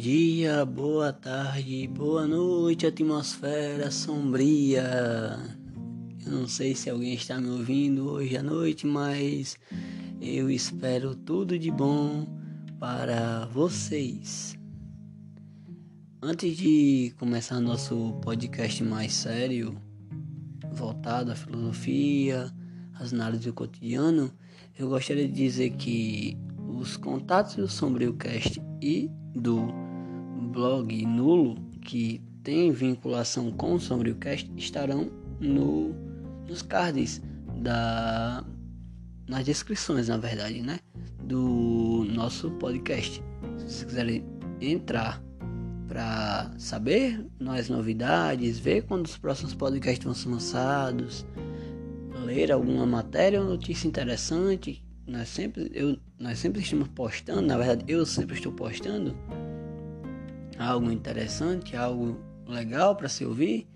dia, 0.00 0.64
boa 0.64 1.12
tarde, 1.12 1.86
boa 1.86 2.26
noite, 2.26 2.86
atmosfera 2.86 3.90
sombria. 3.90 5.38
Eu 6.24 6.32
não 6.32 6.48
sei 6.48 6.74
se 6.74 6.88
alguém 6.88 7.12
está 7.12 7.38
me 7.38 7.50
ouvindo 7.50 8.08
hoje 8.08 8.34
à 8.34 8.42
noite, 8.42 8.86
mas 8.86 9.58
eu 10.18 10.50
espero 10.50 11.14
tudo 11.14 11.58
de 11.58 11.70
bom 11.70 12.26
para 12.78 13.44
vocês. 13.52 14.56
Antes 16.22 16.56
de 16.56 17.12
começar 17.18 17.60
nosso 17.60 18.14
podcast 18.22 18.82
mais 18.82 19.12
sério, 19.12 19.76
voltado 20.72 21.30
à 21.30 21.34
filosofia, 21.34 22.50
às 22.94 23.12
análises 23.12 23.44
do 23.44 23.52
cotidiano, 23.52 24.32
eu 24.78 24.88
gostaria 24.88 25.28
de 25.28 25.34
dizer 25.34 25.72
que 25.72 26.38
os 26.80 26.96
contatos 26.96 27.56
do 27.56 27.68
Sombrio 27.68 28.14
Cast 28.14 28.62
e 28.80 29.10
do 29.34 29.89
blog 30.40 31.04
Nulo, 31.06 31.56
que 31.82 32.20
tem 32.42 32.72
vinculação 32.72 33.50
com 33.52 33.74
o 33.74 33.80
Sombrio 33.80 34.16
Cast, 34.16 34.50
estarão 34.56 35.10
no, 35.38 35.94
nos 36.48 36.62
cards 36.62 37.22
da 37.56 38.44
nas 39.28 39.44
descrições, 39.44 40.08
na 40.08 40.16
verdade, 40.16 40.60
né, 40.60 40.80
do 41.22 42.04
nosso 42.12 42.50
podcast. 42.52 43.22
Se 43.58 43.64
vocês 43.64 43.84
quiserem 43.84 44.24
entrar 44.60 45.22
para 45.86 46.50
saber 46.58 47.24
as 47.48 47.68
novidades, 47.68 48.58
ver 48.58 48.82
quando 48.82 49.06
os 49.06 49.16
próximos 49.16 49.54
podcasts 49.54 50.04
vão 50.04 50.14
ser 50.14 50.28
lançados, 50.28 51.24
ler 52.24 52.50
alguma 52.50 52.84
matéria 52.84 53.40
ou 53.40 53.48
notícia 53.48 53.86
interessante, 53.86 54.84
nós 55.06 55.28
sempre, 55.28 55.70
eu, 55.72 55.96
nós 56.18 56.38
sempre 56.38 56.60
estamos 56.60 56.88
postando, 56.88 57.42
na 57.42 57.56
verdade 57.56 57.84
eu 57.86 58.04
sempre 58.04 58.34
estou 58.34 58.52
postando 58.52 59.16
algo 60.60 60.92
interessante, 60.92 61.74
algo 61.74 62.18
legal 62.46 62.94
para 62.94 63.08
se 63.08 63.24
ouvir, 63.24 63.66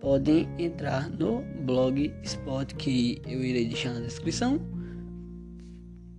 podem 0.00 0.48
entrar 0.58 1.08
no 1.08 1.42
blog 1.64 2.12
Spot 2.24 2.74
que 2.74 3.22
eu 3.24 3.42
irei 3.44 3.66
deixar 3.68 3.94
na 3.94 4.00
descrição. 4.00 4.60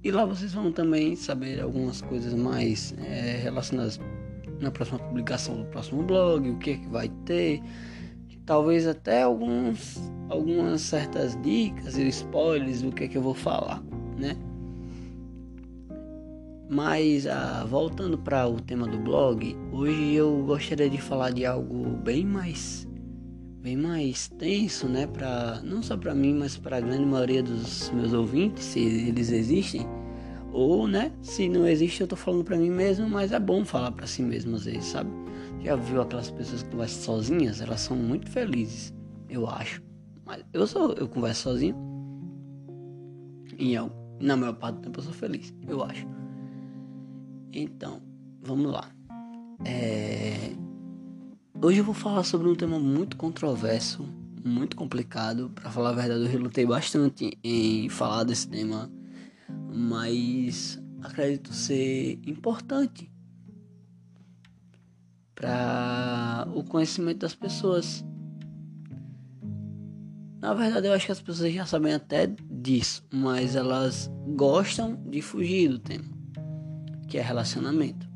E 0.01 0.11
lá 0.11 0.25
vocês 0.25 0.53
vão 0.53 0.71
também 0.71 1.15
saber 1.15 1.61
algumas 1.61 2.01
coisas 2.01 2.33
mais 2.33 2.93
é, 2.99 3.39
relacionadas 3.43 3.99
na 4.59 4.71
próxima 4.71 4.99
publicação 4.99 5.57
do 5.57 5.65
próximo 5.65 6.03
blog, 6.03 6.49
o 6.49 6.57
que 6.57 6.71
é 6.71 6.77
que 6.77 6.87
vai 6.87 7.09
ter, 7.25 7.61
talvez 8.45 8.87
até 8.87 9.23
alguns, 9.23 9.97
algumas 10.29 10.81
certas 10.81 11.39
dicas 11.41 11.97
e 11.97 12.07
spoilers 12.07 12.81
do 12.81 12.91
que 12.91 13.05
é 13.05 13.07
que 13.07 13.17
eu 13.17 13.21
vou 13.21 13.33
falar, 13.33 13.81
né? 14.17 14.37
Mas 16.69 17.27
ah, 17.27 17.65
voltando 17.67 18.17
para 18.17 18.47
o 18.47 18.59
tema 18.59 18.87
do 18.87 18.97
blog, 18.97 19.55
hoje 19.71 20.13
eu 20.15 20.43
gostaria 20.45 20.89
de 20.89 20.97
falar 20.97 21.31
de 21.31 21.45
algo 21.45 21.97
bem 21.97 22.25
mais 22.25 22.87
bem 23.63 23.77
mais 23.77 24.27
tenso, 24.27 24.89
né, 24.89 25.07
para 25.07 25.61
não 25.63 25.81
só 25.81 25.95
para 25.95 26.13
mim, 26.13 26.33
mas 26.33 26.57
para 26.57 26.77
a 26.77 26.81
grande 26.81 27.05
maioria 27.05 27.41
dos 27.41 27.89
meus 27.91 28.11
ouvintes, 28.11 28.61
se 28.61 28.79
eles 28.81 29.31
existem, 29.31 29.87
ou, 30.51 30.85
né, 30.85 31.13
se 31.21 31.47
não 31.47 31.65
existe, 31.65 32.01
eu 32.01 32.07
tô 32.07 32.17
falando 32.17 32.43
para 32.43 32.57
mim 32.57 32.69
mesmo, 32.69 33.09
mas 33.09 33.31
é 33.31 33.39
bom 33.39 33.63
falar 33.63 33.93
para 33.93 34.05
si 34.05 34.21
mesmo 34.21 34.57
às 34.57 34.65
vezes, 34.65 34.83
sabe? 34.83 35.09
Já 35.63 35.77
viu 35.77 36.01
aquelas 36.01 36.29
pessoas 36.29 36.61
que 36.61 36.69
conversam 36.71 37.01
sozinhas? 37.03 37.61
Elas 37.61 37.79
são 37.79 37.95
muito 37.95 38.29
felizes, 38.29 38.93
eu 39.29 39.47
acho. 39.47 39.81
Mas 40.25 40.43
eu 40.51 40.67
sou, 40.67 40.91
eu 40.93 41.07
converso 41.07 41.43
sozinho. 41.43 41.75
E 43.57 43.73
eu, 43.73 43.89
na 44.19 44.35
maior 44.35 44.55
parte 44.55 44.75
do 44.75 44.81
tempo 44.81 44.99
eu 44.99 45.03
sou 45.03 45.13
feliz, 45.13 45.53
eu 45.65 45.81
acho. 45.81 46.05
Então, 47.55 48.01
vamos 48.41 48.71
lá. 48.71 48.89
É... 49.63 50.55
Hoje 51.61 51.77
eu 51.77 51.83
vou 51.83 51.93
falar 51.93 52.23
sobre 52.23 52.49
um 52.49 52.55
tema 52.55 52.79
muito 52.79 53.15
controverso, 53.15 54.03
muito 54.43 54.75
complicado. 54.75 55.51
Para 55.53 55.69
falar 55.69 55.91
a 55.91 55.93
verdade, 55.93 56.21
eu 56.21 56.27
relutei 56.27 56.65
bastante 56.65 57.37
em 57.43 57.87
falar 57.89 58.23
desse 58.23 58.47
tema, 58.47 58.91
mas 59.71 60.81
acredito 61.03 61.53
ser 61.53 62.19
importante 62.25 63.11
para 65.35 66.47
o 66.55 66.63
conhecimento 66.63 67.19
das 67.19 67.35
pessoas. 67.35 68.03
Na 70.41 70.55
verdade, 70.55 70.87
eu 70.87 70.93
acho 70.93 71.05
que 71.05 71.11
as 71.11 71.21
pessoas 71.21 71.53
já 71.53 71.67
sabem 71.67 71.93
até 71.93 72.25
disso, 72.25 73.05
mas 73.13 73.55
elas 73.55 74.11
gostam 74.35 75.01
de 75.07 75.21
fugir 75.21 75.69
do 75.69 75.79
tema, 75.79 76.12
que 77.13 77.19
é 77.19 77.21
relacionamento. 77.21 78.09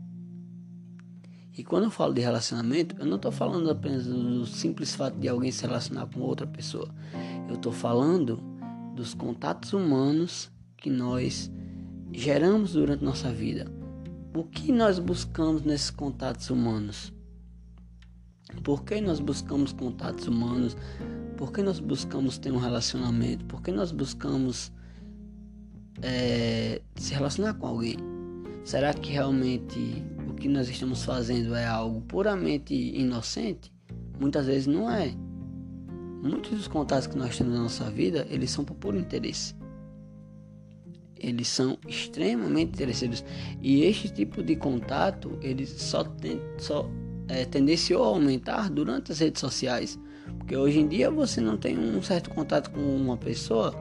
E 1.56 1.63
quando 1.63 1.84
eu 1.84 1.91
falo 1.91 2.16
de 2.16 2.22
relacionamento, 2.22 2.96
eu 2.97 3.06
não 3.06 3.18
estou 3.18 3.31
falando 3.31 3.69
apenas 3.69 4.08
do 4.08 4.44
simples 4.47 4.96
fato 4.96 5.19
de 5.19 5.28
alguém 5.28 5.52
se 5.52 5.68
relacionar 5.68 6.08
com 6.08 6.19
outra 6.22 6.47
pessoa. 6.47 6.90
Eu 7.47 7.53
estou 7.53 7.72
falando 7.72 8.41
dos 8.96 9.13
contatos 9.13 9.72
humanos 9.72 10.52
que 10.78 10.90
nós 10.90 11.52
geramos 12.12 12.74
durante 12.74 13.03
nossa 13.03 13.31
vida. 13.31 13.72
O 14.35 14.44
que 14.44 14.72
nós 14.72 14.97
buscamos 14.97 15.62
nesses 15.62 15.91
contatos 15.91 16.50
humanos? 16.50 17.14
Por 18.64 18.84
que 18.84 19.00
nós 19.00 19.19
buscamos 19.19 19.74
contatos 19.74 20.25
humanos? 20.25 20.75
Por 21.38 21.52
que 21.52 21.62
nós 21.62 21.79
buscamos 21.79 22.40
ter 22.40 22.52
um 22.52 22.58
relacionamento? 22.58 23.46
Por 23.46 23.62
que 23.62 23.72
nós 23.72 23.91
buscamos 23.91 24.72
é, 26.02 26.81
se 26.96 27.14
relacionar 27.14 27.53
com 27.53 27.68
alguém? 27.68 28.06
Será 28.67 28.94
que 28.94 29.13
realmente 29.13 30.03
o 30.29 30.33
que 30.33 30.50
nós 30.50 30.67
estamos 30.67 31.01
fazendo 31.05 31.55
é 31.55 31.66
algo 31.66 32.01
puramente 32.01 32.73
inocente? 32.73 33.72
Muitas 34.19 34.45
vezes 34.45 34.67
não 34.67 34.91
é. 34.91 35.16
Muitos 36.22 36.51
dos 36.51 36.67
contatos 36.67 37.07
que 37.07 37.17
nós 37.17 37.38
temos 37.38 37.53
na 37.53 37.61
nossa 37.61 37.89
vida, 37.89 38.28
eles 38.29 38.51
são 38.51 38.66
por 38.66 38.75
puro 38.75 39.00
interesse 39.00 39.55
eles 41.16 41.47
são 41.47 41.78
extremamente 41.88 42.73
interesseiros 42.73 43.23
e 43.61 43.83
este 43.83 44.09
tipo 44.09 44.44
de 44.44 44.57
contato 44.57 45.39
ele 45.41 45.66
só, 45.66 46.03
tem, 46.03 46.39
só 46.59 46.88
é, 47.29 47.45
tendenciou 47.45 48.03
a 48.03 48.07
aumentar 48.07 48.69
durante 48.69 49.13
as 49.13 49.19
redes 49.19 49.39
sociais 49.39 49.97
porque 50.38 50.55
hoje 50.55 50.79
em 50.79 50.88
dia 50.88 51.09
você 51.09 51.39
não 51.39 51.57
tem 51.57 51.79
um 51.79 52.03
certo 52.03 52.29
contato 52.29 52.69
com 52.69 52.81
uma 52.81 53.17
pessoa 53.17 53.73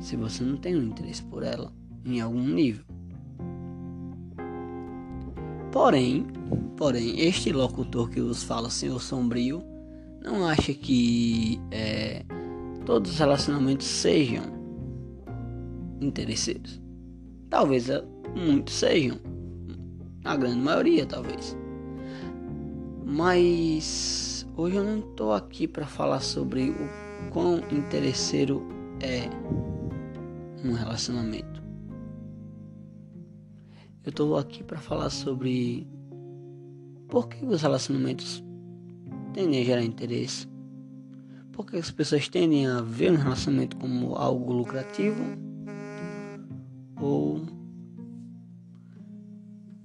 se 0.00 0.16
você 0.16 0.42
não 0.42 0.56
tem 0.56 0.74
um 0.74 0.82
interesse 0.82 1.22
por 1.22 1.44
ela 1.44 1.72
em 2.04 2.20
algum 2.20 2.42
nível 2.42 2.95
porém 5.72 6.26
porém 6.76 7.20
este 7.20 7.52
locutor 7.52 8.10
que 8.10 8.20
os 8.20 8.42
fala 8.42 8.70
senhor 8.70 9.00
sombrio 9.00 9.62
não 10.22 10.46
acha 10.46 10.74
que 10.74 11.60
é, 11.70 12.24
todos 12.84 13.12
os 13.12 13.18
relacionamentos 13.18 13.86
sejam 13.86 14.44
interesseiros. 16.00 16.80
Talvez 17.48 17.88
é, 17.88 18.02
muitos 18.34 18.74
sejam, 18.74 19.18
a 20.24 20.36
grande 20.36 20.58
maioria 20.58 21.06
talvez. 21.06 21.56
Mas 23.04 24.46
hoje 24.56 24.76
eu 24.76 24.84
não 24.84 24.98
estou 24.98 25.32
aqui 25.32 25.68
para 25.68 25.86
falar 25.86 26.20
sobre 26.20 26.70
o 26.70 27.30
quão 27.30 27.58
interesseiro 27.70 28.66
é 29.00 29.28
um 30.66 30.72
relacionamento. 30.72 31.55
Eu 34.06 34.10
estou 34.10 34.38
aqui 34.38 34.62
para 34.62 34.78
falar 34.78 35.10
sobre 35.10 35.84
por 37.08 37.28
que 37.28 37.44
os 37.44 37.60
relacionamentos 37.60 38.40
tendem 39.34 39.60
a 39.60 39.64
gerar 39.64 39.82
interesse. 39.82 40.46
Por 41.50 41.66
que 41.66 41.76
as 41.76 41.90
pessoas 41.90 42.28
tendem 42.28 42.68
a 42.68 42.80
ver 42.82 43.10
um 43.10 43.16
relacionamento 43.16 43.76
como 43.76 44.14
algo 44.14 44.52
lucrativo 44.52 45.20
ou 47.00 47.44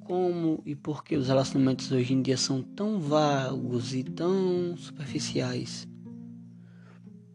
como 0.01 0.61
e 0.67 0.75
por 0.75 1.03
que 1.03 1.17
os 1.17 1.27
relacionamentos 1.27 1.91
hoje 1.91 2.13
em 2.13 2.21
dia 2.21 2.37
são 2.37 2.61
tão 2.61 2.99
vagos 2.99 3.95
e 3.95 4.03
tão 4.03 4.77
superficiais, 4.77 5.87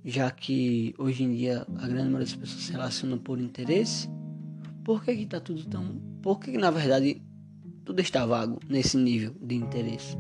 já 0.05 0.31
que 0.31 0.95
hoje 0.99 1.25
em 1.25 1.35
dia 1.35 1.67
a 1.79 1.89
grande 1.89 2.11
maioria 2.11 2.27
das 2.27 2.37
pessoas 2.37 2.63
se 2.63 2.71
relacionam 2.71 3.19
por 3.19 3.41
interesse, 3.41 4.09
por 4.85 5.03
que 5.03 5.17
que 5.17 5.27
tá 5.27 5.41
tudo 5.41 5.65
tão, 5.65 6.16
por 6.27 6.41
que, 6.41 6.59
na 6.59 6.73
verdade 6.73 7.23
tudo 7.85 8.01
está 8.01 8.27
vago 8.27 8.59
nesse 8.69 8.97
nível 8.97 9.33
de 9.41 9.55
interesse? 9.55 10.19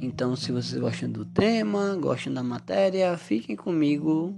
Então, 0.00 0.36
se 0.36 0.52
vocês 0.52 0.80
gostam 0.80 1.10
do 1.10 1.24
tema, 1.24 1.96
gostam 1.96 2.32
da 2.32 2.44
matéria, 2.44 3.18
fiquem 3.18 3.56
comigo 3.56 4.32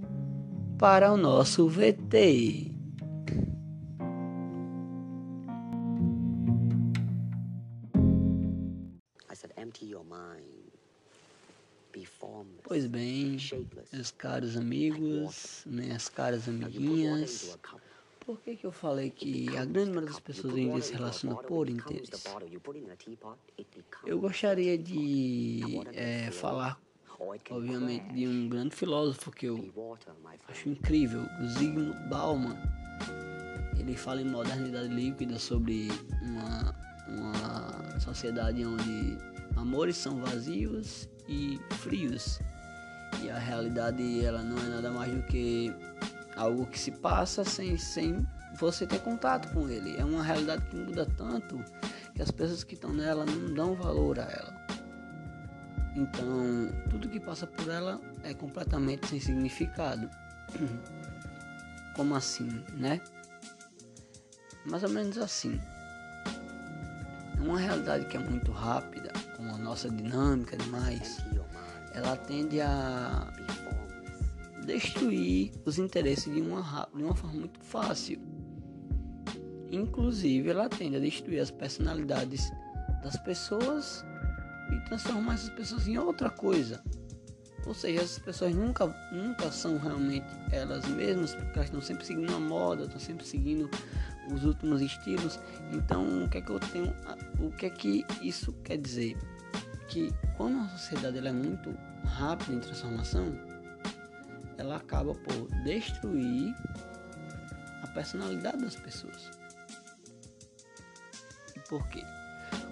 para 0.79 1.13
o 1.13 1.17
nosso 1.17 1.69
VT. 1.69 2.71
Pois 12.63 12.87
bem, 12.87 13.37
meus 13.91 14.09
caros 14.09 14.57
amigos, 14.57 15.61
minhas 15.67 16.09
caras 16.09 16.49
amiguinhas, 16.49 17.55
Por 18.25 18.39
que, 18.39 18.55
que 18.55 18.65
eu 18.65 18.71
falei 18.71 19.09
que 19.09 19.49
a 19.57 19.65
grande 19.65 19.89
maioria 19.89 20.09
das 20.09 20.19
pessoas 20.19 20.55
ainda 20.55 20.81
se 20.81 20.93
relaciona 20.93 21.35
por 21.35 21.69
interesse? 21.69 22.11
Eu 24.05 24.19
gostaria 24.19 24.77
de 24.77 25.61
é, 25.93 26.31
falar, 26.31 26.79
obviamente, 27.49 28.13
de 28.13 28.27
um 28.27 28.47
grande 28.47 28.75
filósofo 28.75 29.31
que 29.31 29.45
eu 29.47 29.97
acho 30.47 30.69
incrível, 30.69 31.21
Zygmunt 31.45 31.95
Bauman. 32.09 32.55
Ele 33.77 33.95
fala 33.95 34.21
em 34.21 34.25
modernidade 34.25 34.87
líquida 34.87 35.37
sobre 35.37 35.89
uma, 36.21 36.75
uma 37.09 37.99
sociedade 37.99 38.65
onde 38.65 39.17
amores 39.57 39.97
são 39.97 40.21
vazios 40.21 41.09
e 41.27 41.59
frios. 41.79 42.39
E 43.21 43.29
a 43.29 43.37
realidade 43.37 44.23
ela 44.23 44.41
não 44.41 44.57
é 44.57 44.69
nada 44.69 44.91
mais 44.91 45.13
do 45.13 45.21
que 45.23 45.73
algo 46.35 46.65
que 46.65 46.79
se 46.79 46.91
passa 46.91 47.43
sem, 47.43 47.77
sem 47.77 48.25
você 48.57 48.85
ter 48.85 48.99
contato 48.99 49.51
com 49.53 49.69
ele. 49.69 49.97
É 49.97 50.05
uma 50.05 50.23
realidade 50.23 50.65
que 50.65 50.75
muda 50.75 51.05
tanto 51.17 51.63
que 52.13 52.21
as 52.21 52.31
pessoas 52.31 52.63
que 52.63 52.75
estão 52.75 52.91
nela 52.93 53.25
não 53.25 53.53
dão 53.53 53.75
valor 53.75 54.19
a 54.19 54.23
ela. 54.23 54.63
Então, 55.95 56.69
tudo 56.89 57.09
que 57.09 57.19
passa 57.19 57.45
por 57.45 57.69
ela 57.69 58.01
é 58.23 58.33
completamente 58.33 59.07
sem 59.07 59.19
significado. 59.19 60.09
Como 61.95 62.15
assim, 62.15 62.63
né? 62.73 62.99
Mais 64.65 64.83
ou 64.83 64.89
menos 64.89 65.17
assim. 65.17 65.59
É 67.37 67.41
uma 67.41 67.59
realidade 67.59 68.05
que 68.05 68.17
é 68.17 68.19
muito 68.19 68.51
rápida, 68.51 69.11
com 69.35 69.43
a 69.53 69.57
nossa 69.57 69.89
dinâmica 69.89 70.57
demais, 70.57 71.17
ela 71.93 72.15
tende 72.15 72.59
a 72.59 73.31
destruir 74.65 75.51
os 75.65 75.77
interesses 75.77 76.33
de 76.33 76.41
uma, 76.41 76.87
de 76.95 77.03
uma 77.03 77.15
forma 77.15 77.39
muito 77.39 77.59
fácil. 77.59 78.19
Inclusive, 79.71 80.49
ela 80.49 80.69
tende 80.69 80.97
a 80.97 80.99
destruir 80.99 81.39
as 81.39 81.49
personalidades 81.49 82.51
das 83.03 83.17
pessoas 83.17 84.05
e 84.71 84.79
transformar 84.85 85.33
essas 85.33 85.49
pessoas 85.49 85.87
em 85.87 85.97
outra 85.97 86.29
coisa. 86.29 86.81
Ou 87.65 87.73
seja, 87.73 88.01
essas 88.01 88.19
pessoas 88.19 88.53
nunca, 88.53 88.87
nunca 89.11 89.49
são 89.51 89.77
realmente 89.77 90.27
elas 90.51 90.85
mesmas, 90.85 91.33
porque 91.33 91.53
elas 91.53 91.65
estão 91.65 91.81
sempre 91.81 92.05
seguindo 92.05 92.35
a 92.35 92.39
moda, 92.39 92.83
estão 92.83 92.99
sempre 92.99 93.25
seguindo 93.25 93.69
os 94.33 94.43
últimos 94.43 94.81
estilos. 94.81 95.39
Então, 95.71 96.25
o 96.25 96.29
que 96.29 96.39
é 96.39 96.41
que 96.41 96.51
eu 96.51 96.59
tenho, 96.59 96.93
o 97.39 97.49
que 97.51 97.65
é 97.65 97.69
que 97.69 98.05
isso 98.21 98.51
quer 98.63 98.77
dizer? 98.77 99.17
Que 99.87 100.13
quando 100.35 100.59
a 100.59 100.67
sociedade 100.69 101.17
ela 101.17 101.29
é 101.29 101.33
muito 101.33 101.73
rápida 102.03 102.53
em 102.53 102.59
transformação, 102.59 103.33
ela 104.57 104.77
acaba 104.77 105.13
por 105.13 105.47
destruir 105.63 106.53
a 107.83 107.87
personalidade 107.87 108.61
das 108.61 108.75
pessoas. 108.75 109.31
E 111.55 111.59
por 111.69 111.87
quê? 111.89 112.03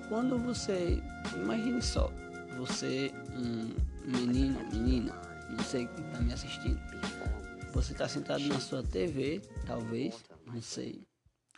Quando 0.09 0.37
você, 0.37 1.01
imagine 1.35 1.81
só, 1.81 2.11
você, 2.57 3.11
um 3.33 3.73
menino, 4.05 4.59
menina, 4.71 5.13
não 5.49 5.63
sei 5.63 5.87
quem 5.87 6.05
está 6.05 6.19
me 6.19 6.33
assistindo, 6.33 6.79
você 7.73 7.93
está 7.93 8.07
sentado 8.07 8.43
na 8.47 8.59
sua 8.59 8.83
TV, 8.83 9.41
talvez, 9.65 10.21
não 10.45 10.61
sei, 10.61 11.07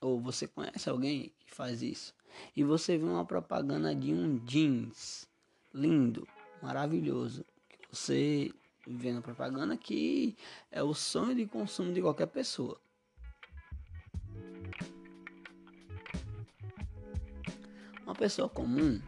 ou 0.02 0.20
você 0.22 0.48
conhece 0.48 0.90
alguém 0.90 1.34
que 1.40 1.54
faz 1.54 1.82
isso, 1.82 2.14
e 2.56 2.64
você 2.64 2.98
vê 2.98 3.06
uma 3.06 3.26
propaganda 3.26 3.96
de 3.96 4.14
um 4.14 4.38
jeans 4.46 5.28
lindo, 5.74 6.28
maravilhoso, 6.62 7.44
que 7.68 7.78
você 7.92 8.52
vendo 8.86 9.22
propaganda 9.22 9.78
que 9.78 10.36
é 10.72 10.84
o 10.84 10.94
sonho 10.94 11.36
de 11.36 11.46
consumo 11.46 11.94
de 11.94 12.02
qualquer 12.02 12.28
pessoa. 12.28 12.80
Uma 18.04 18.16
pessoa 18.16 18.50
comum 18.50 19.02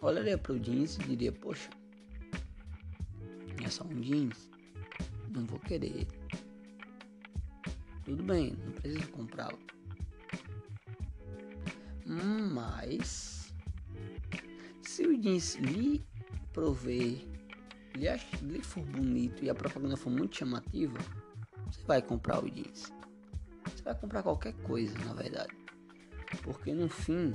olharia 0.00 0.38
para 0.38 0.52
o 0.52 0.58
jeans 0.58 0.96
e 0.98 1.02
diria: 1.04 1.32
Poxa, 1.32 1.70
é 3.64 3.68
só 3.68 3.84
um 3.84 4.00
jeans, 4.00 4.50
não 5.30 5.44
vou 5.46 5.58
querer. 5.60 6.06
Tudo 8.04 8.22
bem, 8.22 8.56
não 8.64 8.72
precisa 8.72 9.06
comprá-lo. 9.08 9.58
Mas 12.04 13.54
se 14.82 15.06
o 15.06 15.16
jeans 15.18 15.54
lhe 15.56 16.04
prover, 16.52 17.24
lhe, 17.94 18.08
lhe 18.42 18.62
for 18.62 18.82
bonito 18.84 19.44
e 19.44 19.50
a 19.50 19.54
propaganda 19.54 19.96
for 19.96 20.10
muito 20.10 20.36
chamativa, 20.36 20.98
você 21.66 21.82
vai 21.84 22.02
comprar 22.02 22.42
o 22.44 22.50
jeans. 22.50 22.92
Você 23.64 23.82
vai 23.82 23.94
comprar 23.94 24.22
qualquer 24.22 24.54
coisa, 24.62 24.96
na 25.04 25.12
verdade. 25.14 25.54
Porque 26.42 26.72
no 26.72 26.88
fim, 26.88 27.32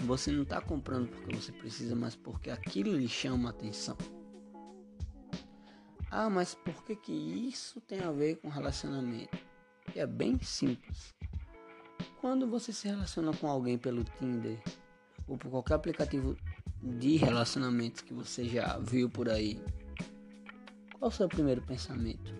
você 0.00 0.30
não 0.30 0.42
está 0.42 0.60
comprando 0.60 1.08
porque 1.08 1.36
você 1.36 1.52
precisa, 1.52 1.94
mas 1.94 2.14
porque 2.14 2.50
aquilo 2.50 2.96
lhe 2.96 3.08
chama 3.08 3.50
atenção. 3.50 3.96
Ah, 6.10 6.28
mas 6.28 6.54
por 6.54 6.84
que, 6.84 6.94
que 6.94 7.12
isso 7.12 7.80
tem 7.80 8.00
a 8.00 8.10
ver 8.12 8.36
com 8.36 8.48
relacionamento? 8.48 9.38
E 9.94 9.98
é 9.98 10.06
bem 10.06 10.38
simples. 10.42 11.14
Quando 12.20 12.46
você 12.46 12.72
se 12.72 12.86
relaciona 12.86 13.32
com 13.32 13.48
alguém 13.48 13.78
pelo 13.78 14.04
Tinder 14.04 14.62
ou 15.26 15.38
por 15.38 15.50
qualquer 15.50 15.74
aplicativo 15.74 16.36
de 16.82 17.16
relacionamentos 17.16 18.00
que 18.00 18.12
você 18.12 18.44
já 18.44 18.78
viu 18.78 19.08
por 19.08 19.28
aí, 19.28 19.60
qual 20.98 21.10
o 21.10 21.14
seu 21.14 21.28
primeiro 21.28 21.62
pensamento? 21.62 22.34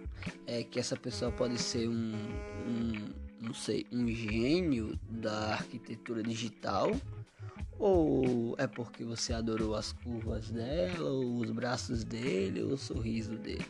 É 0.46 0.62
que 0.62 0.78
essa 0.78 0.96
pessoa 0.96 1.30
pode 1.32 1.58
ser 1.58 1.88
um, 1.88 2.12
um 2.66 3.12
não 3.40 3.52
sei, 3.52 3.86
um 3.92 4.06
gênio 4.08 4.98
da 5.10 5.54
arquitetura 5.54 6.22
digital? 6.22 6.92
Ou 7.78 8.54
é 8.58 8.66
porque 8.66 9.04
você 9.04 9.32
adorou 9.32 9.74
as 9.74 9.92
curvas 9.92 10.50
dela, 10.50 11.10
ou 11.10 11.38
os 11.38 11.50
braços 11.50 12.04
dele, 12.04 12.62
ou 12.62 12.74
o 12.74 12.78
sorriso 12.78 13.36
dele? 13.36 13.66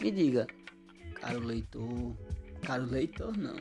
Me 0.00 0.10
diga, 0.10 0.46
caro 1.14 1.40
leitor, 1.40 2.16
caro 2.62 2.86
leitor 2.86 3.36
não, 3.36 3.56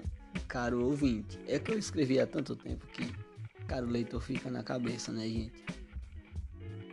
caro 0.48 0.86
ouvinte. 0.86 1.38
É 1.45 1.59
que 1.59 1.71
eu 1.71 1.77
escrevi 1.77 2.19
há 2.19 2.25
tanto 2.25 2.56
tempo 2.56 2.88
que 2.88 3.03
caro 3.71 3.88
leitor 3.88 4.19
fica 4.19 4.51
na 4.51 4.62
cabeça, 4.62 5.13
né, 5.13 5.25
gente? 5.29 5.63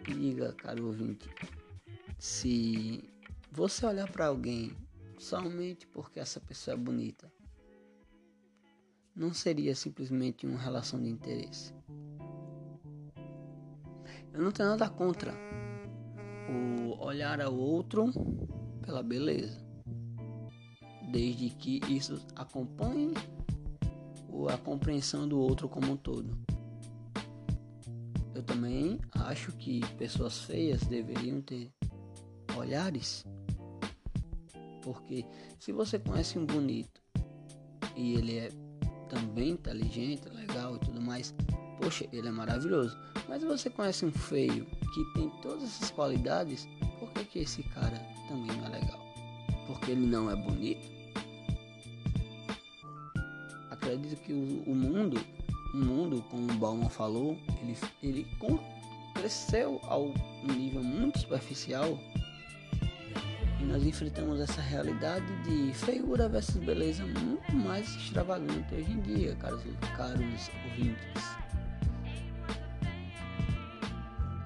Diga, 0.06 0.52
caro 0.52 0.86
ouvinte, 0.86 1.28
se 2.20 3.02
você 3.50 3.84
olhar 3.84 4.08
para 4.12 4.26
alguém 4.26 4.70
somente 5.18 5.88
porque 5.88 6.20
essa 6.20 6.38
pessoa 6.38 6.74
é 6.74 6.78
bonita, 6.78 7.28
não 9.12 9.34
seria 9.34 9.74
simplesmente 9.74 10.46
uma 10.46 10.56
relação 10.56 11.02
de 11.02 11.08
interesse. 11.08 11.74
Eu 14.32 14.40
não 14.40 14.52
tenho 14.52 14.68
nada 14.68 14.88
contra 14.88 15.34
o 16.48 17.04
olhar 17.04 17.40
ao 17.40 17.56
outro 17.56 18.12
pela 18.82 19.02
beleza, 19.02 19.60
desde 21.10 21.50
que 21.50 21.80
isso 21.88 22.24
acompanhe 22.36 23.14
a 24.48 24.56
compreensão 24.56 25.26
do 25.26 25.40
outro 25.40 25.68
como 25.68 25.90
um 25.90 25.96
todo. 25.96 26.38
Também 28.48 28.98
acho 29.12 29.52
que 29.52 29.80
pessoas 29.96 30.38
feias 30.44 30.80
deveriam 30.86 31.42
ter 31.42 31.70
olhares. 32.56 33.26
Porque 34.82 35.22
se 35.58 35.70
você 35.70 35.98
conhece 35.98 36.38
um 36.38 36.46
bonito 36.46 37.02
e 37.94 38.14
ele 38.14 38.38
é 38.38 38.48
também 39.10 39.50
inteligente, 39.50 40.30
legal 40.30 40.76
e 40.76 40.78
tudo 40.78 40.98
mais, 40.98 41.34
poxa, 41.78 42.08
ele 42.10 42.28
é 42.28 42.30
maravilhoso. 42.30 42.96
Mas 43.28 43.42
você 43.42 43.68
conhece 43.68 44.06
um 44.06 44.12
feio 44.12 44.64
que 44.64 45.04
tem 45.12 45.28
todas 45.42 45.64
essas 45.64 45.90
qualidades, 45.90 46.66
por 46.98 47.12
que, 47.12 47.24
que 47.26 47.38
esse 47.40 47.62
cara 47.64 47.98
também 48.28 48.56
não 48.56 48.66
é 48.66 48.80
legal? 48.80 48.98
Porque 49.66 49.90
ele 49.90 50.06
não 50.06 50.30
é 50.30 50.36
bonito? 50.36 50.88
Acredito 53.70 54.22
que 54.22 54.32
o, 54.32 54.62
o 54.62 54.74
mundo 54.74 55.20
o 55.72 55.76
mundo, 55.76 56.24
como 56.30 56.46
Bauman 56.54 56.88
falou, 56.88 57.38
ele, 57.62 57.76
ele 58.02 58.26
cresceu 59.14 59.80
ao 59.84 60.12
nível 60.44 60.82
muito 60.82 61.18
superficial 61.18 61.98
e 63.60 63.64
nós 63.64 63.84
enfrentamos 63.84 64.38
essa 64.40 64.60
realidade 64.60 65.26
de 65.42 65.74
feiura 65.74 66.28
versus 66.28 66.56
beleza 66.56 67.04
muito 67.04 67.56
mais 67.56 67.88
extravagante 67.96 68.72
hoje 68.72 68.92
em 68.92 69.00
dia, 69.00 69.34
caros, 69.36 69.62
caros 69.96 70.50
ouvintes. 70.64 71.24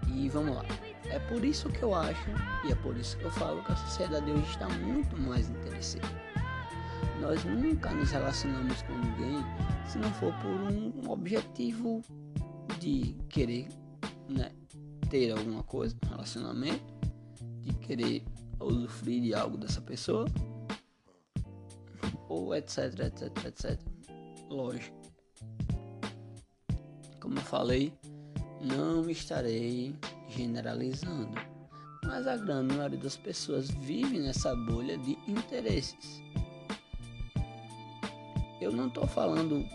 E 0.08 0.28
vamos 0.30 0.56
lá. 0.56 0.64
É 1.10 1.18
por 1.18 1.44
isso 1.44 1.68
que 1.68 1.82
eu 1.82 1.94
acho, 1.94 2.30
e 2.64 2.72
é 2.72 2.74
por 2.76 2.96
isso 2.96 3.18
que 3.18 3.24
eu 3.24 3.30
falo 3.32 3.62
que 3.64 3.72
a 3.72 3.76
sociedade 3.76 4.30
hoje 4.30 4.48
está 4.48 4.66
muito 4.68 5.14
mais 5.20 5.50
interessada. 5.50 6.08
Nós 7.20 7.44
nunca 7.44 7.90
nos 7.90 8.10
relacionamos 8.10 8.80
com 8.82 8.94
ninguém 8.94 9.44
se 9.86 9.98
não 9.98 10.12
for 10.14 10.32
por 10.40 10.50
um 10.50 11.10
objetivo 11.10 12.02
de 12.78 13.14
querer 13.28 13.68
né, 14.28 14.50
ter 15.10 15.32
alguma 15.32 15.62
coisa, 15.62 15.96
um 16.04 16.08
relacionamento, 16.08 16.92
de 17.60 17.72
querer 17.74 18.24
usufruir 18.60 19.22
de 19.22 19.34
algo 19.34 19.56
dessa 19.56 19.80
pessoa, 19.80 20.26
ou 22.28 22.54
etc, 22.54 22.98
etc, 23.00 23.44
etc. 23.44 23.80
Lógico. 24.48 24.96
Como 27.20 27.38
eu 27.38 27.42
falei, 27.42 27.92
não 28.60 29.08
estarei 29.10 29.94
generalizando, 30.28 31.34
mas 32.04 32.26
a 32.26 32.36
grande 32.36 32.74
maioria 32.74 32.98
das 32.98 33.16
pessoas 33.16 33.70
vive 33.70 34.18
nessa 34.18 34.54
bolha 34.56 34.96
de 34.98 35.16
interesses. 35.28 36.22
Eu 38.62 38.70
não 38.70 38.86
estou 38.86 39.08
falando 39.08 39.68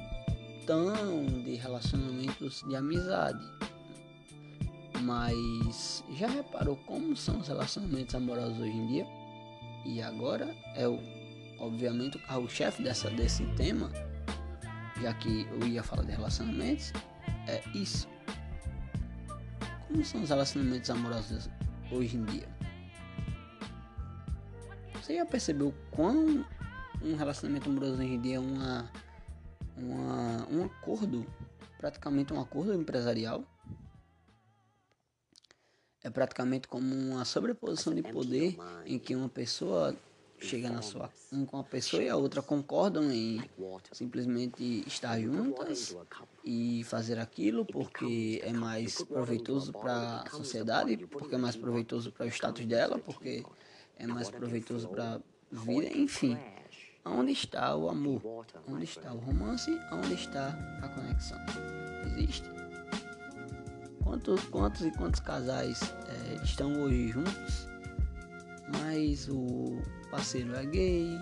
tão 0.66 1.26
de 1.44 1.56
relacionamentos 1.56 2.64
de 2.70 2.74
amizade, 2.74 3.46
mas 5.02 6.06
já 6.18 6.28
reparou 6.28 6.78
como 6.88 7.14
são 7.14 7.40
os 7.40 7.50
relacionamentos 7.50 8.16
amorosos 8.16 8.58
hoje 8.60 8.78
em 8.78 8.88
dia? 8.88 9.08
E 9.86 10.02
agora 10.02 10.56
é 10.74 10.88
o, 10.88 10.98
obviamente 11.60 12.16
o 12.16 12.22
carro-chefe 12.22 12.82
dessa 12.82 13.10
desse 13.10 13.46
tema, 13.58 13.92
já 15.02 15.14
que 15.16 15.46
eu 15.52 15.68
ia 15.68 15.84
falar 15.84 16.04
de 16.04 16.14
relacionamentos, 16.14 16.94
é 17.46 17.62
isso. 17.76 18.08
Como 19.90 20.06
são 20.06 20.24
os 20.24 20.30
relacionamentos 20.30 20.90
amorosos 20.90 21.50
hoje 21.92 22.16
em 22.16 22.24
dia? 22.24 22.48
Você 24.96 25.18
já 25.18 25.26
percebeu 25.26 25.74
quão 25.92 26.46
um 27.02 27.16
relacionamento 27.16 27.70
amoroso 27.70 27.94
hoje 28.02 28.14
em 28.14 28.22
dia 28.22 28.36
é 28.36 28.40
uma, 28.40 28.92
uma, 29.76 30.48
um 30.50 30.66
acordo, 30.66 31.26
praticamente 31.78 32.34
um 32.34 32.40
acordo 32.40 32.74
empresarial. 32.74 33.44
É 36.04 36.10
praticamente 36.10 36.68
como 36.68 36.96
uma 36.96 37.26
sobreposição 37.26 37.94
de 37.94 38.02
poder 38.02 38.58
em 38.86 38.98
que 38.98 39.16
uma 39.16 39.28
pessoa 39.28 39.96
chega 40.40 40.70
na 40.70 40.82
sua 40.82 41.10
com 41.48 41.58
uma 41.58 41.64
pessoa 41.64 42.04
e 42.04 42.08
a 42.08 42.16
outra 42.16 42.44
concordam 42.44 43.12
em 43.12 43.42
simplesmente 43.92 44.84
estar 44.88 45.20
juntas 45.20 45.96
e 46.46 46.84
fazer 46.84 47.18
aquilo 47.20 47.66
porque 47.66 48.40
é 48.44 48.54
mais 48.54 49.02
proveitoso 49.02 49.74
para 49.74 50.22
a 50.22 50.30
sociedade, 50.30 50.96
porque 51.08 51.36
é 51.36 51.38
mais 51.38 51.56
proveitoso 51.56 52.12
para 52.12 52.26
o 52.26 52.30
status 52.30 52.66
dela, 52.66 53.00
porque 53.00 53.44
é 53.98 54.08
mais 54.08 54.30
proveitoso 54.30 54.88
para 54.88 55.16
a 55.16 55.20
vida, 55.60 55.98
enfim. 55.98 56.38
Onde 57.10 57.32
está 57.32 57.76
o 57.76 57.90
amor? 57.90 58.22
Onde 58.68 58.84
está 58.84 59.14
o 59.14 59.18
romance? 59.18 59.80
Onde 59.92 60.14
está 60.14 60.50
a 60.82 60.88
conexão? 60.90 61.40
Existe? 62.06 62.50
Quantos, 64.04 64.44
quantos 64.46 64.82
e 64.82 64.92
quantos 64.92 65.20
casais 65.20 65.82
é, 66.08 66.44
estão 66.44 66.82
hoje 66.82 67.10
juntos, 67.10 67.68
mas 68.80 69.28
o 69.30 69.82
parceiro 70.10 70.56
é 70.56 70.66
gay, 70.66 71.18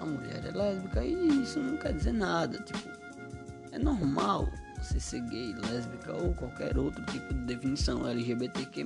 a 0.00 0.06
mulher 0.06 0.44
é 0.44 0.50
lésbica 0.50 1.04
e 1.04 1.42
isso 1.42 1.60
não 1.60 1.76
quer 1.76 1.92
dizer 1.92 2.12
nada. 2.12 2.58
Tipo, 2.62 2.88
é 3.72 3.78
normal 3.78 4.48
você 4.78 4.98
ser 4.98 5.20
gay, 5.28 5.54
lésbica 5.54 6.12
ou 6.14 6.34
qualquer 6.34 6.76
outro 6.76 7.04
tipo 7.06 7.32
de 7.34 7.46
definição 7.46 8.08
LGBTQ+. 8.08 8.84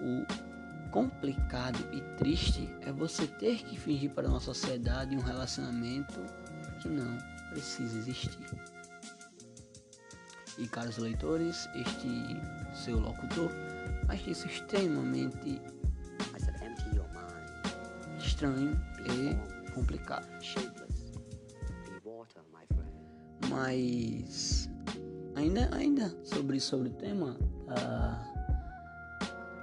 O 0.00 0.49
complicado 0.90 1.78
e 1.92 2.00
triste 2.16 2.68
é 2.82 2.92
você 2.92 3.26
ter 3.26 3.62
que 3.62 3.78
fingir 3.78 4.10
para 4.10 4.28
uma 4.28 4.40
sociedade 4.40 5.16
um 5.16 5.20
relacionamento 5.20 6.20
que 6.80 6.88
não 6.88 7.18
precisa 7.50 7.98
existir. 7.98 8.38
E 10.58 10.68
caros 10.68 10.98
leitores, 10.98 11.68
este 11.74 12.08
seu 12.74 12.98
locutor 12.98 13.50
acha 14.08 14.30
isso 14.30 14.46
extremamente 14.46 15.60
estranho 18.18 18.78
e 19.06 19.70
complicado. 19.72 20.26
Mas 23.48 24.70
ainda 25.34 25.74
ainda 25.74 26.14
sobre 26.24 26.60
sobre 26.60 26.88
o 26.88 26.92
tema 26.92 27.36
uh, 27.68 28.29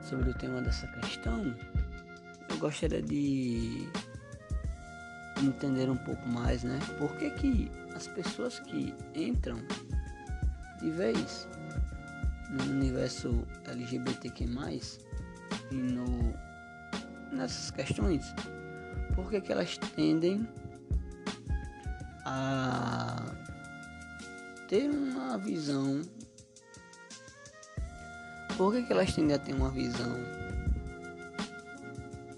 sobre 0.07 0.29
o 0.29 0.33
tema 0.33 0.61
dessa 0.61 0.87
questão, 0.87 1.53
eu 2.49 2.57
gostaria 2.57 3.01
de 3.01 3.89
entender 5.43 5.89
um 5.89 5.97
pouco 5.97 6.27
mais, 6.29 6.63
né? 6.63 6.79
Por 6.97 7.13
que, 7.17 7.29
que 7.31 7.71
as 7.93 8.07
pessoas 8.07 8.59
que 8.61 8.93
entram 9.13 9.57
de 10.79 10.91
vez 10.91 11.47
no 12.49 12.63
universo 12.63 13.45
LGBTQ+, 13.65 14.45
e 15.71 15.75
no, 15.75 16.33
nessas 17.31 17.71
questões, 17.71 18.33
por 19.13 19.29
que, 19.29 19.41
que 19.41 19.51
elas 19.51 19.77
tendem 19.95 20.47
a 22.23 23.33
ter 24.69 24.89
uma 24.89 25.37
visão 25.37 26.01
por 28.57 28.73
que, 28.73 28.83
que 28.83 28.91
elas 28.91 29.13
tendem 29.13 29.35
a 29.35 29.39
ter 29.39 29.53
uma 29.53 29.69
visão 29.69 30.17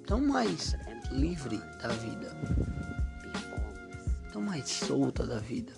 tão 0.05 0.19
mais 0.19 0.75
livre 1.11 1.57
da 1.81 1.87
vida, 1.87 2.35
tão 4.33 4.41
mais 4.41 4.67
solta 4.67 5.25
da 5.25 5.39
vida? 5.39 5.71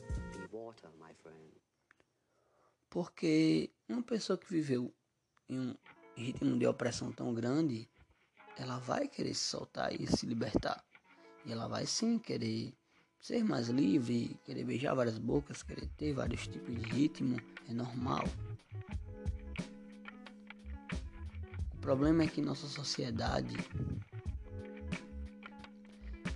Porque 2.89 3.69
uma 3.87 4.01
pessoa 4.01 4.37
que 4.37 4.51
viveu 4.51 4.91
em 5.47 5.59
um 5.59 5.75
ritmo 6.15 6.57
de 6.57 6.65
opressão 6.65 7.11
tão 7.11 7.33
grande, 7.35 7.87
ela 8.57 8.79
vai 8.79 9.07
querer 9.07 9.35
se 9.35 9.43
soltar 9.43 9.93
e 9.93 10.07
se 10.07 10.25
libertar. 10.25 10.83
E 11.45 11.51
ela 11.51 11.67
vai 11.67 11.85
sim 11.85 12.17
querer 12.17 12.73
ser 13.19 13.43
mais 13.43 13.69
livre, 13.69 14.39
querer 14.43 14.65
beijar 14.65 14.95
várias 14.95 15.19
bocas, 15.19 15.61
querer 15.61 15.87
ter 15.97 16.13
vários 16.13 16.47
tipos 16.47 16.75
de 16.75 16.81
ritmo, 16.89 17.39
é 17.69 17.73
normal. 17.73 18.23
O 21.81 21.89
problema 21.91 22.21
é 22.21 22.27
que 22.27 22.43
nossa 22.43 22.67
sociedade 22.67 23.57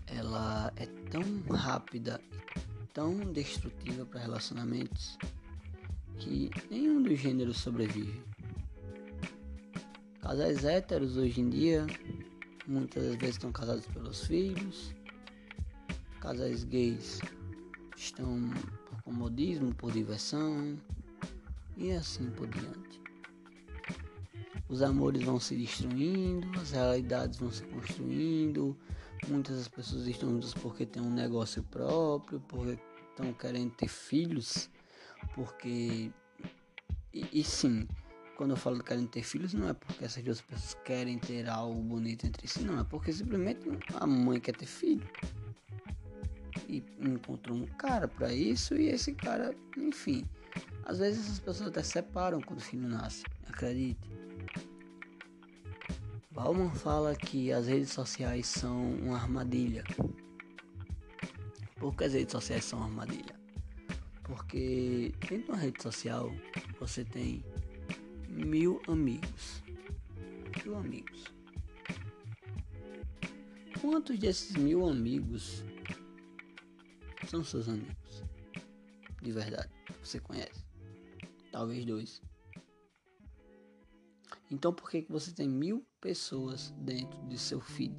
ela 0.07 0.73
é 0.75 0.87
tão 1.11 1.21
rápida 1.55 2.19
e 2.33 2.87
tão 2.87 3.31
destrutiva 3.31 4.07
para 4.07 4.21
relacionamentos 4.21 5.19
que 6.17 6.49
nenhum 6.71 7.03
dos 7.03 7.19
gêneros 7.19 7.57
sobrevive. 7.57 8.23
Casais 10.19 10.65
héteros 10.65 11.15
hoje 11.15 11.41
em 11.41 11.49
dia 11.51 11.85
muitas 12.65 13.15
vezes 13.15 13.35
estão 13.35 13.51
casados 13.51 13.85
pelos 13.85 14.25
filhos. 14.25 14.95
Casais 16.21 16.63
gays 16.63 17.21
estão 17.95 18.49
por 18.89 19.03
comodismo, 19.03 19.75
por 19.75 19.91
diversão 19.91 20.75
e 21.77 21.91
assim 21.91 22.31
por 22.31 22.47
diante 22.47 23.04
os 24.67 24.81
amores 24.81 25.23
vão 25.23 25.39
se 25.39 25.55
destruindo, 25.55 26.47
as 26.59 26.71
realidades 26.71 27.37
vão 27.37 27.51
se 27.51 27.63
construindo, 27.63 28.75
muitas 29.27 29.57
das 29.57 29.67
pessoas 29.67 30.07
estão 30.07 30.29
juntas 30.29 30.53
porque 30.53 30.85
tem 30.85 31.01
um 31.01 31.13
negócio 31.13 31.63
próprio, 31.63 32.39
porque 32.47 32.79
estão 33.09 33.33
querendo 33.33 33.71
ter 33.71 33.87
filhos, 33.87 34.69
porque. 35.33 36.11
E, 37.13 37.39
e 37.39 37.43
sim, 37.43 37.87
quando 38.35 38.51
eu 38.51 38.57
falo 38.57 38.77
de 38.77 38.83
querem 38.83 39.07
ter 39.07 39.23
filhos, 39.23 39.53
não 39.53 39.69
é 39.69 39.73
porque 39.73 40.03
essas 40.03 40.23
duas 40.23 40.41
pessoas 40.41 40.75
querem 40.83 41.17
ter 41.17 41.47
algo 41.47 41.79
bonito 41.81 42.25
entre 42.25 42.47
si, 42.47 42.63
não, 42.63 42.79
é 42.79 42.83
porque 42.83 43.13
simplesmente 43.13 43.61
a 43.95 44.05
mãe 44.05 44.39
quer 44.39 44.55
ter 44.55 44.65
filho. 44.65 45.07
E 46.67 46.83
encontrou 46.99 47.55
um 47.55 47.65
cara 47.65 48.07
para 48.07 48.33
isso, 48.33 48.75
e 48.75 48.87
esse 48.87 49.13
cara, 49.13 49.55
enfim. 49.77 50.25
Às 50.85 50.99
vezes 50.99 51.25
essas 51.25 51.39
pessoas 51.39 51.69
até 51.69 51.83
separam 51.83 52.41
quando 52.41 52.59
o 52.59 52.63
filho 52.63 52.87
nasce, 52.87 53.23
acredite. 53.47 54.24
Bauman 56.35 56.69
fala 56.69 57.15
que 57.15 57.49
as 57.53 57.65
redes 57.65 57.91
sociais 57.91 58.45
são 58.45 58.93
uma 58.95 59.15
armadilha. 59.15 59.85
Por 61.79 61.95
que 61.95 62.03
as 62.03 62.11
redes 62.11 62.33
sociais 62.33 62.65
são 62.65 62.79
uma 62.79 62.89
armadilha? 62.89 63.39
Porque 64.21 65.13
dentro 65.21 65.43
de 65.43 65.49
uma 65.49 65.57
rede 65.57 65.81
social 65.81 66.29
você 66.77 67.05
tem 67.05 67.41
mil 68.27 68.81
amigos. 68.89 69.63
Mil 70.65 70.75
amigos. 70.75 71.23
Quantos 73.79 74.19
desses 74.19 74.57
mil 74.57 74.85
amigos 74.85 75.63
são 77.29 77.45
seus 77.45 77.69
amigos? 77.69 78.23
De 79.21 79.31
verdade, 79.31 79.71
você 80.03 80.19
conhece? 80.19 80.65
Talvez 81.49 81.85
dois. 81.85 82.21
Então 84.51 84.73
por 84.73 84.89
que, 84.89 85.03
que 85.03 85.11
você 85.13 85.31
tem 85.31 85.47
mil 85.47 85.85
pessoas 86.05 86.71
dentro 86.77 87.19
de 87.27 87.35
seu 87.35 87.59
feed? 87.59 87.97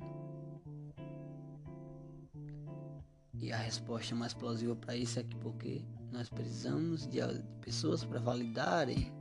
E 3.34 3.50
a 3.52 3.56
resposta 3.56 4.14
mais 4.14 4.32
plausível 4.32 4.76
para 4.76 4.94
isso 4.94 5.18
é 5.18 5.24
que 5.24 5.34
porque 5.38 5.84
nós 6.12 6.28
precisamos 6.28 7.04
de 7.08 7.18
pessoas 7.60 8.04
para 8.04 8.20
validarem 8.20 9.12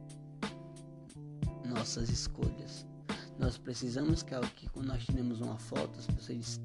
nossas 1.65 2.09
escolhas. 2.09 2.85
Nós 3.39 3.57
precisamos 3.57 4.21
que, 4.21 4.39
que 4.55 4.69
quando 4.69 4.85
nós 4.85 5.03
tiremos 5.03 5.41
uma 5.41 5.57
foto, 5.57 5.97
as 5.97 6.05
pessoas 6.05 6.61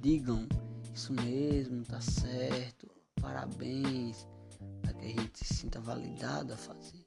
digam 0.00 0.48
isso 0.94 1.12
mesmo, 1.12 1.84
tá 1.84 2.00
certo, 2.00 2.90
parabéns, 3.20 4.26
para 4.80 4.94
que 4.94 5.04
a 5.04 5.08
gente 5.08 5.44
se 5.44 5.54
sinta 5.54 5.78
validado 5.78 6.54
a 6.54 6.56
fazer. 6.56 7.06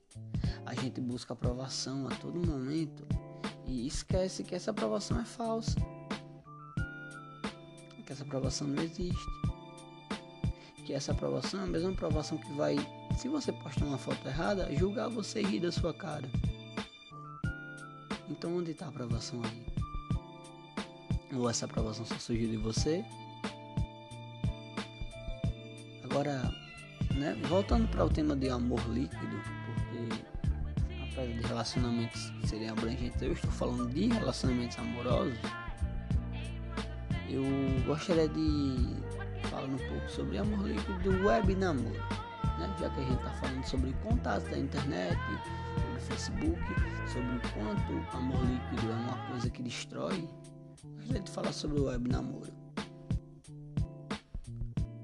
A 0.64 0.76
gente 0.76 1.02
busca 1.02 1.34
aprovação 1.34 2.08
a 2.08 2.16
todo 2.18 2.40
momento 2.40 3.04
e 3.74 3.88
esquece 3.88 4.44
que 4.44 4.54
essa 4.54 4.70
aprovação 4.70 5.20
é 5.20 5.26
falsa. 5.26 5.76
Que 8.06 8.14
essa 8.14 8.24
aprovação 8.24 8.68
não 8.68 8.84
existe. 8.84 9.26
Que 10.86 10.94
essa 10.94 11.12
aprovação 11.12 11.62
é 11.62 11.64
a 11.64 11.68
mesma 11.68 11.90
aprovação 11.90 12.38
que 12.38 12.54
vai, 12.54 12.76
se 13.18 13.28
você 13.28 13.52
postar 13.52 13.86
uma 13.86 13.98
foto 13.98 14.28
errada, 14.28 14.74
julgar 14.76 15.10
você 15.10 15.42
e 15.42 15.46
rir 15.46 15.60
da 15.62 15.72
sua 15.72 15.92
cara. 15.92 16.30
Então 18.30 18.56
onde 18.58 18.72
está 18.72 18.86
a 18.86 18.90
aprovação 18.90 19.42
aí? 19.44 19.66
Ou 21.36 21.50
essa 21.50 21.66
aprovação 21.66 22.06
só 22.06 22.16
surgiu 22.20 22.50
de 22.50 22.58
você? 22.58 23.04
Agora, 26.04 26.54
né, 27.16 27.34
voltando 27.50 27.88
para 27.88 28.06
o 28.06 28.10
tema 28.10 28.36
de 28.36 28.50
amor 28.50 28.88
líquido, 28.88 29.53
apesar 31.14 31.28
de 31.28 31.48
relacionamentos 31.48 32.34
serem 32.46 32.70
abrangentes, 32.70 33.22
eu 33.22 33.34
estou 33.34 33.52
falando 33.52 33.94
de 33.94 34.08
relacionamentos 34.08 34.78
amorosos. 34.80 35.38
Eu 37.30 37.44
gostaria 37.86 38.28
de 38.28 38.96
falar 39.50 39.66
um 39.66 39.78
pouco 39.78 40.10
sobre 40.10 40.38
amor 40.38 40.68
líquido 40.68 41.00
do 41.00 41.28
web 41.28 41.56
namoro, 41.56 41.90
né? 42.60 42.76
já 42.80 42.90
que 42.90 43.00
a 43.00 43.04
gente 43.04 43.18
está 43.18 43.30
falando 43.32 43.64
sobre 43.64 43.94
contatos 44.04 44.50
da 44.50 44.58
internet, 44.58 45.18
sobre 45.76 46.02
Facebook, 46.02 46.64
sobre 47.12 47.38
o 47.38 47.42
quanto 47.54 48.18
amor 48.18 48.40
líquido 48.46 48.92
é 48.92 48.96
uma 48.96 49.28
coisa 49.30 49.50
que 49.50 49.64
destrói. 49.64 50.28
Gostaria 50.84 51.22
de 51.22 51.32
falar 51.32 51.54
sobre 51.54 51.80
o 51.80 51.86
web 51.86 52.10
namoro. 52.10 52.54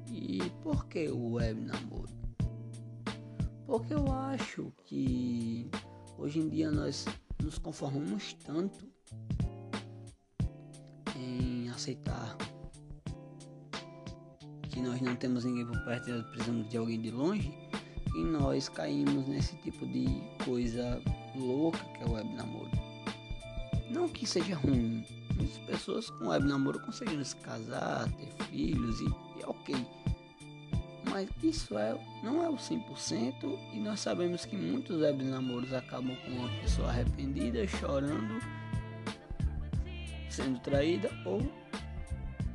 E 0.07 0.39
por 0.61 0.85
que 0.87 1.07
o 1.09 1.33
web 1.33 1.61
namoro? 1.61 2.09
Porque 3.65 3.93
eu 3.93 4.11
acho 4.11 4.73
que 4.85 5.69
hoje 6.19 6.39
em 6.39 6.49
dia 6.49 6.69
nós 6.69 7.05
nos 7.41 7.57
conformamos 7.57 8.33
tanto 8.45 8.85
em 11.15 11.69
aceitar 11.69 12.37
que 14.69 14.81
nós 14.81 15.01
não 15.01 15.15
temos 15.15 15.45
ninguém 15.45 15.65
por 15.65 15.79
perto 15.85 16.09
e 16.09 16.23
precisamos 16.23 16.69
de 16.69 16.77
alguém 16.77 17.01
de 17.01 17.09
longe 17.09 17.51
e 18.15 18.23
nós 18.23 18.67
caímos 18.67 19.27
nesse 19.27 19.55
tipo 19.57 19.87
de 19.87 20.05
coisa 20.43 21.01
louca 21.35 21.79
que 21.79 22.03
é 22.03 22.05
o 22.05 22.11
web 22.13 22.29
namoro. 22.33 22.71
Não 23.89 24.09
que 24.09 24.25
seja 24.27 24.55
ruim, 24.55 25.05
muitas 25.35 25.57
pessoas 25.59 26.09
com 26.11 26.27
web 26.27 26.45
namoro 26.45 26.79
conseguiram 26.81 27.23
se 27.23 27.35
casar, 27.37 28.11
ter 28.13 28.43
filhos 28.45 28.99
e, 28.99 29.05
e 29.39 29.43
ok 29.45 29.75
mas 31.19 31.29
isso 31.43 31.77
é, 31.77 31.99
não 32.23 32.41
é 32.41 32.49
o 32.49 32.55
100% 32.55 33.59
e 33.73 33.79
nós 33.79 33.99
sabemos 33.99 34.45
que 34.45 34.55
muitos 34.55 35.01
web 35.01 35.21
namoros 35.25 35.73
acabam 35.73 36.15
com 36.15 36.31
uma 36.31 36.49
pessoa 36.61 36.87
arrependida, 36.87 37.67
chorando, 37.67 38.39
sendo 40.29 40.57
traída 40.61 41.09
ou 41.25 41.41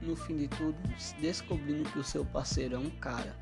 no 0.00 0.16
fim 0.16 0.38
de 0.38 0.49
tudo 0.49 0.76
descobrindo 1.21 1.90
que 1.90 1.99
o 1.99 2.04
seu 2.04 2.25
parceiro 2.25 2.76
é 2.76 2.78
um 2.78 2.88
cara. 2.88 3.37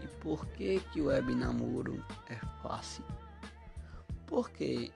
E 0.00 0.06
por 0.20 0.46
que 0.46 0.78
que 0.92 1.00
o 1.00 1.06
web 1.06 1.34
namoro 1.34 2.04
é 2.28 2.36
fácil? 2.62 3.04
Porque 4.26 4.92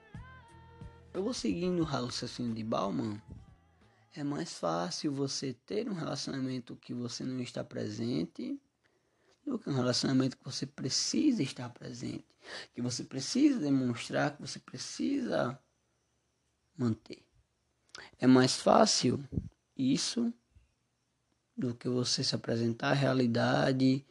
eu 1.13 1.23
vou 1.23 1.33
seguindo 1.33 1.81
o 1.81 1.85
raciocínio 1.85 2.53
de 2.53 2.63
Bauman 2.63 3.21
é 4.19 4.23
mais 4.23 4.57
fácil 4.57 5.11
você 5.11 5.53
ter 5.53 5.87
um 5.87 5.93
relacionamento 5.93 6.75
que 6.75 6.91
você 6.91 7.23
não 7.23 7.39
está 7.39 7.63
presente 7.63 8.59
do 9.45 9.59
que 9.59 9.69
um 9.69 9.75
relacionamento 9.75 10.35
que 10.35 10.43
você 10.43 10.65
precisa 10.65 11.43
estar 11.43 11.69
presente, 11.69 12.25
que 12.73 12.81
você 12.81 13.03
precisa 13.03 13.59
demonstrar, 13.59 14.35
que 14.35 14.41
você 14.41 14.57
precisa 14.57 15.59
manter. 16.75 17.23
É 18.19 18.25
mais 18.25 18.55
fácil 18.55 19.23
isso 19.77 20.33
do 21.55 21.75
que 21.75 21.87
você 21.87 22.23
se 22.23 22.33
apresentar 22.33 22.89
à 22.89 22.93
realidade, 22.93 24.03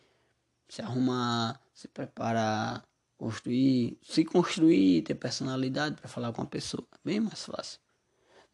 se 0.68 0.82
arrumar, 0.82 1.60
se 1.74 1.88
preparar, 1.88 2.86
construir, 3.18 3.98
se 4.02 4.24
construir, 4.24 5.02
ter 5.02 5.16
personalidade 5.16 5.96
para 5.96 6.08
falar 6.08 6.32
com 6.32 6.42
a 6.42 6.46
pessoa. 6.46 6.86
Bem 7.04 7.18
mais 7.18 7.44
fácil. 7.44 7.80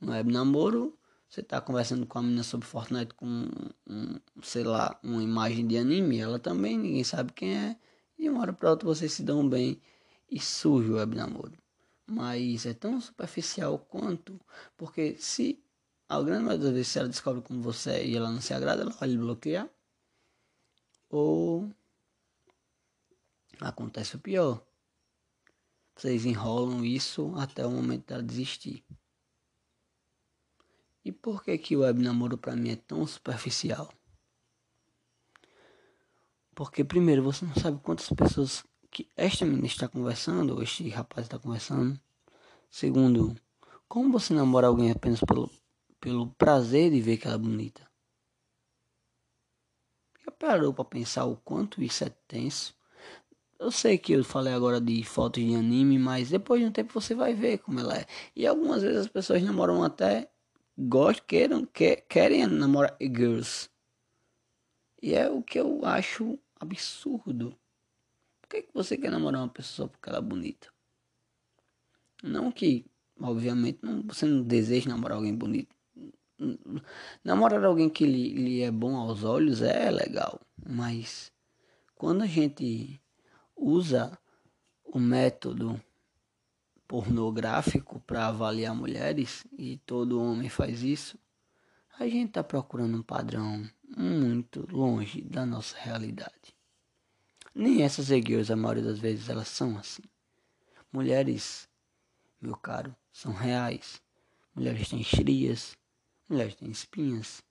No 0.00 0.12
web 0.12 0.32
namoro, 0.32 0.98
você 1.32 1.40
está 1.40 1.62
conversando 1.62 2.04
com 2.04 2.18
a 2.18 2.22
menina 2.22 2.42
sobre 2.42 2.68
Fortnite 2.68 3.14
com, 3.14 3.48
um, 3.88 4.20
sei 4.42 4.64
lá, 4.64 5.00
uma 5.02 5.22
imagem 5.22 5.66
de 5.66 5.78
anime, 5.78 6.18
ela 6.18 6.38
também, 6.38 6.76
ninguém 6.76 7.02
sabe 7.04 7.32
quem 7.32 7.56
é. 7.56 7.76
E 8.18 8.28
uma 8.28 8.42
hora 8.42 8.52
para 8.52 8.68
outra 8.68 8.86
vocês 8.86 9.14
se 9.14 9.22
dão 9.22 9.48
bem 9.48 9.80
e 10.30 10.38
surge 10.38 10.90
o 10.90 10.96
web 10.96 11.16
namoro. 11.16 11.56
Mas 12.06 12.66
é 12.66 12.74
tão 12.74 13.00
superficial 13.00 13.78
quanto, 13.78 14.38
porque 14.76 15.16
se 15.18 15.58
a 16.06 16.20
grande 16.20 16.44
maioria 16.44 16.66
das 16.66 16.74
vezes 16.74 16.96
ela 16.96 17.08
descobre 17.08 17.40
como 17.40 17.62
você 17.62 17.92
é 17.92 18.06
e 18.06 18.14
ela 18.14 18.30
não 18.30 18.42
se 18.42 18.52
agrada, 18.52 18.82
ela 18.82 18.90
vai 18.90 19.08
lhe 19.08 19.16
bloquear. 19.16 19.70
Ou 21.08 21.72
acontece 23.58 24.16
o 24.16 24.18
pior. 24.18 24.62
Vocês 25.96 26.26
enrolam 26.26 26.84
isso 26.84 27.32
até 27.36 27.64
o 27.64 27.70
momento 27.70 28.08
dela 28.08 28.22
desistir. 28.22 28.84
E 31.04 31.10
por 31.10 31.42
que 31.42 31.58
que 31.58 31.76
o 31.76 31.80
web 31.80 32.00
namoro 32.00 32.38
para 32.38 32.54
mim 32.54 32.70
é 32.70 32.76
tão 32.76 33.06
superficial? 33.06 33.92
Porque 36.54 36.84
primeiro 36.84 37.22
você 37.22 37.44
não 37.44 37.54
sabe 37.54 37.80
quantas 37.82 38.08
pessoas 38.10 38.64
que 38.90 39.08
esta 39.16 39.44
menina 39.44 39.66
está 39.66 39.88
conversando, 39.88 40.54
ou 40.54 40.62
este 40.62 40.88
rapaz 40.90 41.26
está 41.26 41.38
conversando. 41.38 41.98
Segundo, 42.70 43.34
como 43.88 44.12
você 44.12 44.32
namora 44.32 44.66
alguém 44.66 44.90
apenas 44.90 45.20
pelo, 45.20 45.50
pelo 46.00 46.30
prazer 46.34 46.90
de 46.90 47.00
ver 47.00 47.16
que 47.16 47.26
ela 47.26 47.36
é 47.36 47.38
bonita? 47.38 47.90
Já 50.24 50.30
parou 50.30 50.72
para 50.72 50.84
pensar 50.84 51.24
o 51.24 51.36
quanto 51.36 51.82
isso 51.82 52.04
é 52.04 52.10
tenso? 52.28 52.76
Eu 53.58 53.70
sei 53.70 53.96
que 53.96 54.12
eu 54.12 54.24
falei 54.24 54.52
agora 54.52 54.80
de 54.80 55.04
fotos 55.04 55.42
de 55.42 55.54
anime, 55.54 55.98
mas 55.98 56.30
depois 56.30 56.60
de 56.60 56.66
um 56.66 56.72
tempo 56.72 56.92
você 56.92 57.14
vai 57.14 57.32
ver 57.32 57.58
como 57.58 57.80
ela 57.80 57.96
é. 57.96 58.06
E 58.34 58.46
algumas 58.46 58.82
vezes 58.82 58.98
as 58.98 59.08
pessoas 59.08 59.42
namoram 59.42 59.82
até 59.84 60.31
gostam, 60.76 61.24
queiram, 61.26 61.66
que, 61.66 61.96
querem 61.96 62.46
namorar 62.46 62.96
girls. 63.00 63.68
E 65.02 65.14
é 65.14 65.28
o 65.28 65.42
que 65.42 65.58
eu 65.58 65.85
acho 65.85 66.38
absurdo. 66.58 67.58
Por 68.40 68.48
que, 68.48 68.62
que 68.62 68.74
você 68.74 68.96
quer 68.96 69.11
namorar 69.11 69.42
uma 69.42 69.48
pessoa 69.48 69.88
porque 69.88 70.08
ela 70.08 70.18
é 70.18 70.22
bonita? 70.22 70.72
Não 72.22 72.52
que, 72.52 72.87
obviamente, 73.20 73.80
não, 73.82 74.02
você 74.02 74.26
não 74.26 74.42
deseja 74.42 74.88
namorar 74.88 75.16
alguém 75.16 75.35
bonito. 75.35 75.74
Namorar 77.24 77.64
alguém 77.64 77.88
que 77.88 78.04
lhe, 78.04 78.32
lhe 78.32 78.62
é 78.62 78.70
bom 78.70 78.96
aos 78.96 79.22
olhos 79.22 79.62
é 79.62 79.90
legal, 79.90 80.40
mas 80.64 81.32
quando 81.94 82.22
a 82.22 82.26
gente 82.26 83.00
usa 83.56 84.18
o 84.85 84.98
método 84.98 85.80
pornográfico 86.92 88.00
para 88.00 88.26
avaliar 88.26 88.74
mulheres, 88.74 89.46
e 89.57 89.78
todo 89.78 90.20
homem 90.20 90.50
faz 90.50 90.83
isso, 90.83 91.18
a 91.98 92.05
gente 92.07 92.28
está 92.28 92.44
procurando 92.44 92.98
um 92.98 93.02
padrão 93.02 93.66
muito 93.96 94.68
longe 94.70 95.22
da 95.22 95.46
nossa 95.46 95.74
realidade. 95.78 96.55
Nem 97.55 97.83
essas 97.83 98.11
egueiras, 98.11 98.50
a 98.50 98.57
maioria 98.57 98.83
das 98.83 98.98
vezes, 98.98 99.31
elas 99.31 99.48
são 99.48 99.78
assim. 99.78 100.02
Mulheres, 100.92 101.66
meu 102.38 102.55
caro, 102.55 102.94
são 103.11 103.33
reais. 103.33 104.02
Mulheres 104.55 104.90
têm 104.90 105.00
estrias, 105.00 105.74
mulheres 106.28 106.57
têm 106.57 106.70
espinhas, 106.70 107.42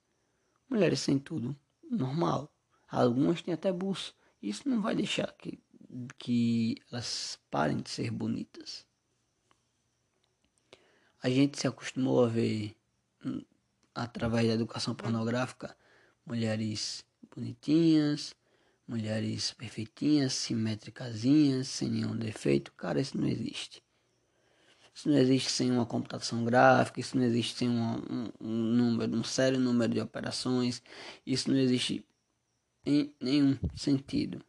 mulheres 0.70 1.04
têm 1.04 1.18
tudo 1.18 1.56
normal. 1.90 2.48
Algumas 2.86 3.42
têm 3.42 3.54
até 3.54 3.72
buço. 3.72 4.14
Isso 4.40 4.68
não 4.68 4.80
vai 4.80 4.94
deixar 4.94 5.32
que, 5.32 5.60
que 6.16 6.76
elas 6.92 7.40
parem 7.50 7.78
de 7.78 7.90
ser 7.90 8.08
bonitas 8.12 8.86
a 11.22 11.30
gente 11.30 11.58
se 11.58 11.68
acostumou 11.68 12.24
a 12.24 12.28
ver 12.28 12.74
hum, 13.24 13.42
através 13.94 14.48
da 14.48 14.54
educação 14.54 14.94
pornográfica 14.94 15.76
mulheres 16.26 17.04
bonitinhas, 17.34 18.34
mulheres 18.86 19.52
perfeitinhas, 19.52 20.32
simétricasinhas, 20.32 21.68
sem 21.68 21.90
nenhum 21.90 22.16
defeito. 22.16 22.72
Cara, 22.72 23.00
isso 23.00 23.16
não 23.16 23.26
existe. 23.26 23.82
Isso 24.94 25.08
não 25.08 25.16
existe 25.16 25.50
sem 25.50 25.70
uma 25.70 25.86
computação 25.86 26.44
gráfica, 26.44 27.00
isso 27.00 27.16
não 27.16 27.24
existe 27.24 27.56
sem 27.56 27.68
um, 27.68 28.30
um, 28.38 28.48
número, 28.48 29.16
um 29.16 29.24
sério 29.24 29.58
número 29.58 29.94
de 29.94 30.00
operações, 30.00 30.82
isso 31.26 31.50
não 31.50 31.56
existe 31.56 32.04
em 32.84 33.14
nenhum 33.18 33.56
sentido. 33.74 34.44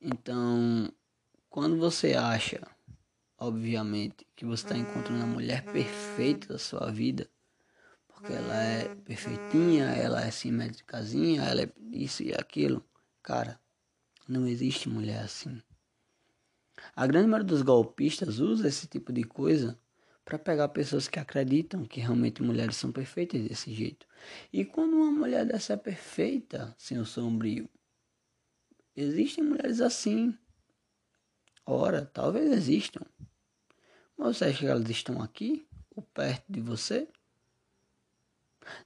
Então, 0.00 0.92
quando 1.48 1.78
você 1.78 2.12
acha 2.12 2.60
obviamente, 3.38 4.26
que 4.34 4.44
você 4.44 4.64
está 4.64 4.76
encontrando 4.76 5.22
a 5.22 5.26
mulher 5.26 5.64
perfeita 5.64 6.48
da 6.48 6.58
sua 6.58 6.90
vida, 6.90 7.28
porque 8.08 8.32
ela 8.32 8.62
é 8.62 8.94
perfeitinha, 8.96 9.84
ela 9.86 10.24
é 10.24 10.30
simétricazinha, 10.30 11.42
ela 11.42 11.62
é 11.62 11.72
isso 11.92 12.22
e 12.22 12.34
aquilo. 12.34 12.84
Cara, 13.22 13.60
não 14.28 14.46
existe 14.46 14.88
mulher 14.88 15.20
assim. 15.20 15.62
A 16.94 17.06
grande 17.06 17.28
maioria 17.28 17.46
dos 17.46 17.62
golpistas 17.62 18.38
usa 18.38 18.68
esse 18.68 18.86
tipo 18.86 19.12
de 19.12 19.22
coisa 19.22 19.78
para 20.24 20.38
pegar 20.38 20.68
pessoas 20.68 21.08
que 21.08 21.18
acreditam 21.18 21.86
que 21.86 22.00
realmente 22.00 22.42
mulheres 22.42 22.76
são 22.76 22.92
perfeitas 22.92 23.40
desse 23.42 23.72
jeito. 23.72 24.06
E 24.52 24.64
quando 24.64 24.94
uma 24.94 25.10
mulher 25.10 25.46
dessa 25.46 25.72
é 25.72 25.76
perfeita, 25.76 26.74
senhor 26.76 27.06
sombrio, 27.06 27.68
existem 28.94 29.42
mulheres 29.42 29.80
assim. 29.80 30.36
Ora, 31.64 32.04
talvez 32.04 32.50
existam. 32.52 33.06
Você 34.18 34.46
acha 34.46 34.58
que 34.58 34.66
elas 34.66 34.90
estão 34.90 35.22
aqui, 35.22 35.66
ou 35.94 36.02
perto 36.02 36.44
de 36.48 36.60
você? 36.60 37.08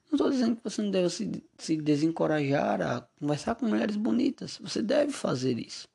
Não 0.06 0.12
estou 0.12 0.30
dizendo 0.30 0.56
que 0.56 0.62
você 0.62 0.82
não 0.82 0.90
deve 0.90 1.08
se, 1.08 1.42
se 1.58 1.76
desencorajar 1.76 2.82
a 2.82 3.00
conversar 3.18 3.54
com 3.54 3.66
mulheres 3.66 3.96
bonitas. 3.96 4.58
Você 4.58 4.82
deve 4.82 5.10
fazer 5.10 5.58
isso. 5.58 5.88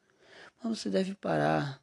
Mas 0.61 0.79
você 0.79 0.89
deve 0.89 1.13
parar 1.13 1.81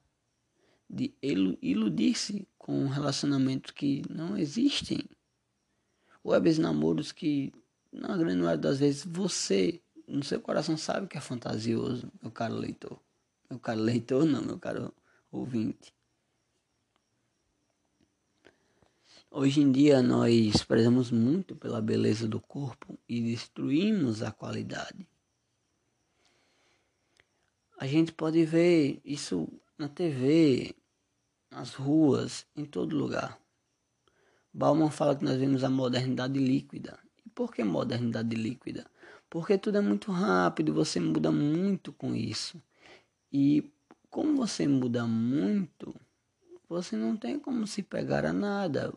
de 0.90 1.14
iludir-se 1.22 2.46
com 2.58 2.88
relacionamentos 2.88 3.70
que 3.70 4.02
não 4.10 4.36
existem. 4.36 5.04
Webs 6.24 6.58
namoros 6.58 7.12
que, 7.12 7.52
na 7.92 8.16
grande 8.16 8.42
maioria 8.42 8.58
das 8.58 8.80
vezes, 8.80 9.04
você, 9.04 9.80
no 10.08 10.24
seu 10.24 10.40
coração, 10.40 10.76
sabe 10.76 11.06
que 11.06 11.16
é 11.16 11.20
fantasioso, 11.20 12.10
meu 12.20 12.32
caro 12.32 12.54
leitor. 12.54 12.98
Meu 13.48 13.60
caro 13.60 13.80
leitor, 13.80 14.24
não, 14.24 14.42
meu 14.42 14.58
caro 14.58 14.92
ouvinte. 15.30 15.94
Hoje 19.36 19.60
em 19.60 19.72
dia 19.72 20.00
nós 20.00 20.62
prezamos 20.62 21.10
muito 21.10 21.56
pela 21.56 21.82
beleza 21.82 22.28
do 22.28 22.40
corpo 22.40 22.96
e 23.08 23.20
destruímos 23.20 24.22
a 24.22 24.30
qualidade. 24.30 25.08
A 27.76 27.84
gente 27.84 28.12
pode 28.12 28.44
ver 28.44 29.00
isso 29.04 29.48
na 29.76 29.88
TV, 29.88 30.72
nas 31.50 31.74
ruas, 31.74 32.46
em 32.54 32.64
todo 32.64 32.96
lugar. 32.96 33.36
Bauman 34.52 34.88
fala 34.88 35.16
que 35.16 35.24
nós 35.24 35.36
vemos 35.36 35.64
a 35.64 35.68
modernidade 35.68 36.38
líquida. 36.38 36.96
E 37.26 37.28
por 37.28 37.52
que 37.52 37.64
modernidade 37.64 38.36
líquida? 38.36 38.86
Porque 39.28 39.58
tudo 39.58 39.78
é 39.78 39.80
muito 39.80 40.12
rápido, 40.12 40.72
você 40.72 41.00
muda 41.00 41.32
muito 41.32 41.92
com 41.92 42.14
isso. 42.14 42.62
E 43.32 43.68
como 44.08 44.36
você 44.36 44.68
muda 44.68 45.04
muito, 45.08 45.92
você 46.74 46.96
não 46.96 47.16
tem 47.16 47.38
como 47.38 47.66
se 47.66 47.82
pegar 47.82 48.24
a 48.26 48.32
nada. 48.32 48.92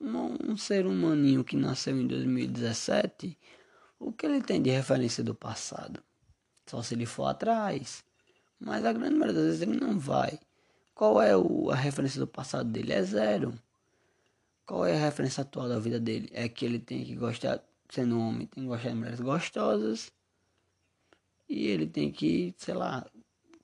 Um, 0.00 0.52
um 0.52 0.56
ser 0.56 0.84
humaninho 0.84 1.44
que 1.44 1.56
nasceu 1.56 1.96
em 1.96 2.06
2017, 2.06 3.38
o 4.00 4.12
que 4.12 4.26
ele 4.26 4.42
tem 4.42 4.60
de 4.60 4.70
referência 4.70 5.22
do 5.22 5.34
passado? 5.34 6.02
Só 6.66 6.82
se 6.82 6.94
ele 6.94 7.06
for 7.06 7.26
atrás. 7.26 8.02
Mas 8.58 8.84
a 8.84 8.92
grande 8.92 9.14
maioria 9.14 9.34
das 9.34 9.44
vezes 9.44 9.62
ele 9.62 9.78
não 9.78 9.98
vai. 9.98 10.40
Qual 10.92 11.22
é 11.22 11.36
o, 11.36 11.70
a 11.70 11.76
referência 11.76 12.18
do 12.18 12.26
passado 12.26 12.68
dele? 12.68 12.92
É 12.92 13.02
zero. 13.02 13.54
Qual 14.66 14.84
é 14.84 14.96
a 14.96 15.04
referência 15.04 15.42
atual 15.42 15.68
da 15.68 15.78
vida 15.78 16.00
dele? 16.00 16.28
É 16.32 16.48
que 16.48 16.64
ele 16.64 16.78
tem 16.80 17.04
que 17.04 17.14
gostar, 17.14 17.62
sendo 17.88 18.18
homem, 18.18 18.46
tem 18.46 18.64
que 18.64 18.68
gostar 18.68 18.90
de 18.90 18.94
mulheres 18.96 19.20
gostosas. 19.20 20.12
E 21.48 21.68
ele 21.68 21.86
tem 21.86 22.10
que, 22.10 22.54
sei 22.58 22.74
lá, 22.74 23.06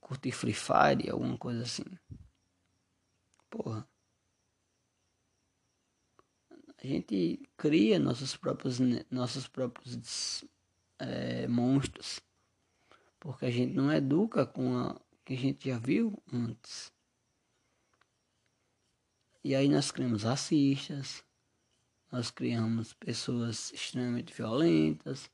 curtir 0.00 0.31
Free 0.31 0.55
Fire, 0.55 1.11
alguma 1.11 1.37
coisa 1.37 1.62
assim. 1.62 1.85
Porra. 3.57 3.88
A 6.51 6.87
gente 6.87 7.40
cria 7.57 7.99
nossos 7.99 8.37
próprios, 8.37 8.79
nossos 9.11 9.49
próprios 9.49 10.45
é, 10.99 11.49
monstros. 11.49 12.21
Porque 13.19 13.47
a 13.47 13.51
gente 13.51 13.73
não 13.73 13.90
educa 13.90 14.45
com 14.45 14.77
a 14.77 15.01
que 15.25 15.33
a 15.33 15.37
gente 15.37 15.71
já 15.71 15.79
viu 15.79 16.23
antes. 16.33 16.92
E 19.42 19.55
aí 19.55 19.69
nós 19.69 19.90
criamos 19.90 20.23
racistas, 20.23 21.25
nós 22.12 22.31
criamos 22.31 22.92
pessoas 22.92 23.73
extremamente 23.73 24.35
violentas. 24.35 25.31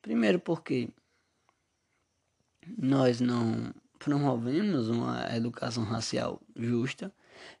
Primeiro 0.00 0.38
porque 0.38 0.88
nós 2.78 3.20
não 3.20 3.74
promovemos 3.98 4.88
uma 4.88 5.34
educação 5.34 5.82
racial 5.84 6.40
justa 6.54 7.12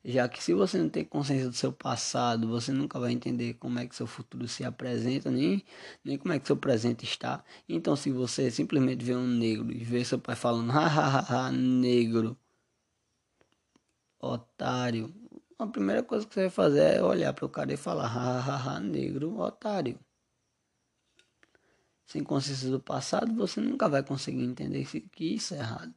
já 0.04 0.28
que 0.28 0.42
se 0.42 0.54
você 0.54 0.78
não 0.78 0.88
tem 0.88 1.04
consciência 1.04 1.48
do 1.48 1.54
seu 1.54 1.72
passado, 1.72 2.48
você 2.48 2.72
nunca 2.72 2.98
vai 2.98 3.12
entender 3.12 3.54
como 3.54 3.78
é 3.78 3.86
que 3.86 3.96
seu 3.96 4.06
futuro 4.06 4.48
se 4.48 4.64
apresenta, 4.64 5.30
nem, 5.30 5.64
nem 6.04 6.18
como 6.18 6.32
é 6.34 6.38
que 6.38 6.46
seu 6.46 6.56
presente 6.56 7.04
está. 7.04 7.44
Então, 7.68 7.96
se 7.96 8.10
você 8.10 8.50
simplesmente 8.50 9.04
vê 9.04 9.14
um 9.14 9.26
negro 9.26 9.72
e 9.72 9.84
vê 9.84 10.04
seu 10.04 10.18
pai 10.18 10.36
falando, 10.36 10.70
hahaha, 10.70 11.50
negro, 11.52 12.38
otário, 14.20 15.14
a 15.58 15.66
primeira 15.66 16.02
coisa 16.02 16.26
que 16.26 16.34
você 16.34 16.42
vai 16.42 16.50
fazer 16.50 16.96
é 16.96 17.02
olhar 17.02 17.32
para 17.32 17.46
o 17.46 17.48
cara 17.48 17.72
e 17.72 17.76
falar, 17.76 18.06
hahaha, 18.06 18.80
negro, 18.80 19.38
otário. 19.38 19.98
Sem 22.06 22.22
consciência 22.22 22.70
do 22.70 22.80
passado, 22.80 23.34
você 23.34 23.60
nunca 23.60 23.88
vai 23.88 24.02
conseguir 24.02 24.44
entender 24.44 24.84
que 25.10 25.34
isso 25.34 25.54
é 25.54 25.58
errado. 25.58 25.94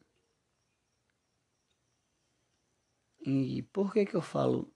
E 3.29 3.61
por 3.61 3.93
que 3.93 4.05
que 4.05 4.15
eu 4.15 4.21
falo 4.21 4.71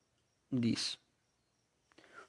disso? 0.51 0.99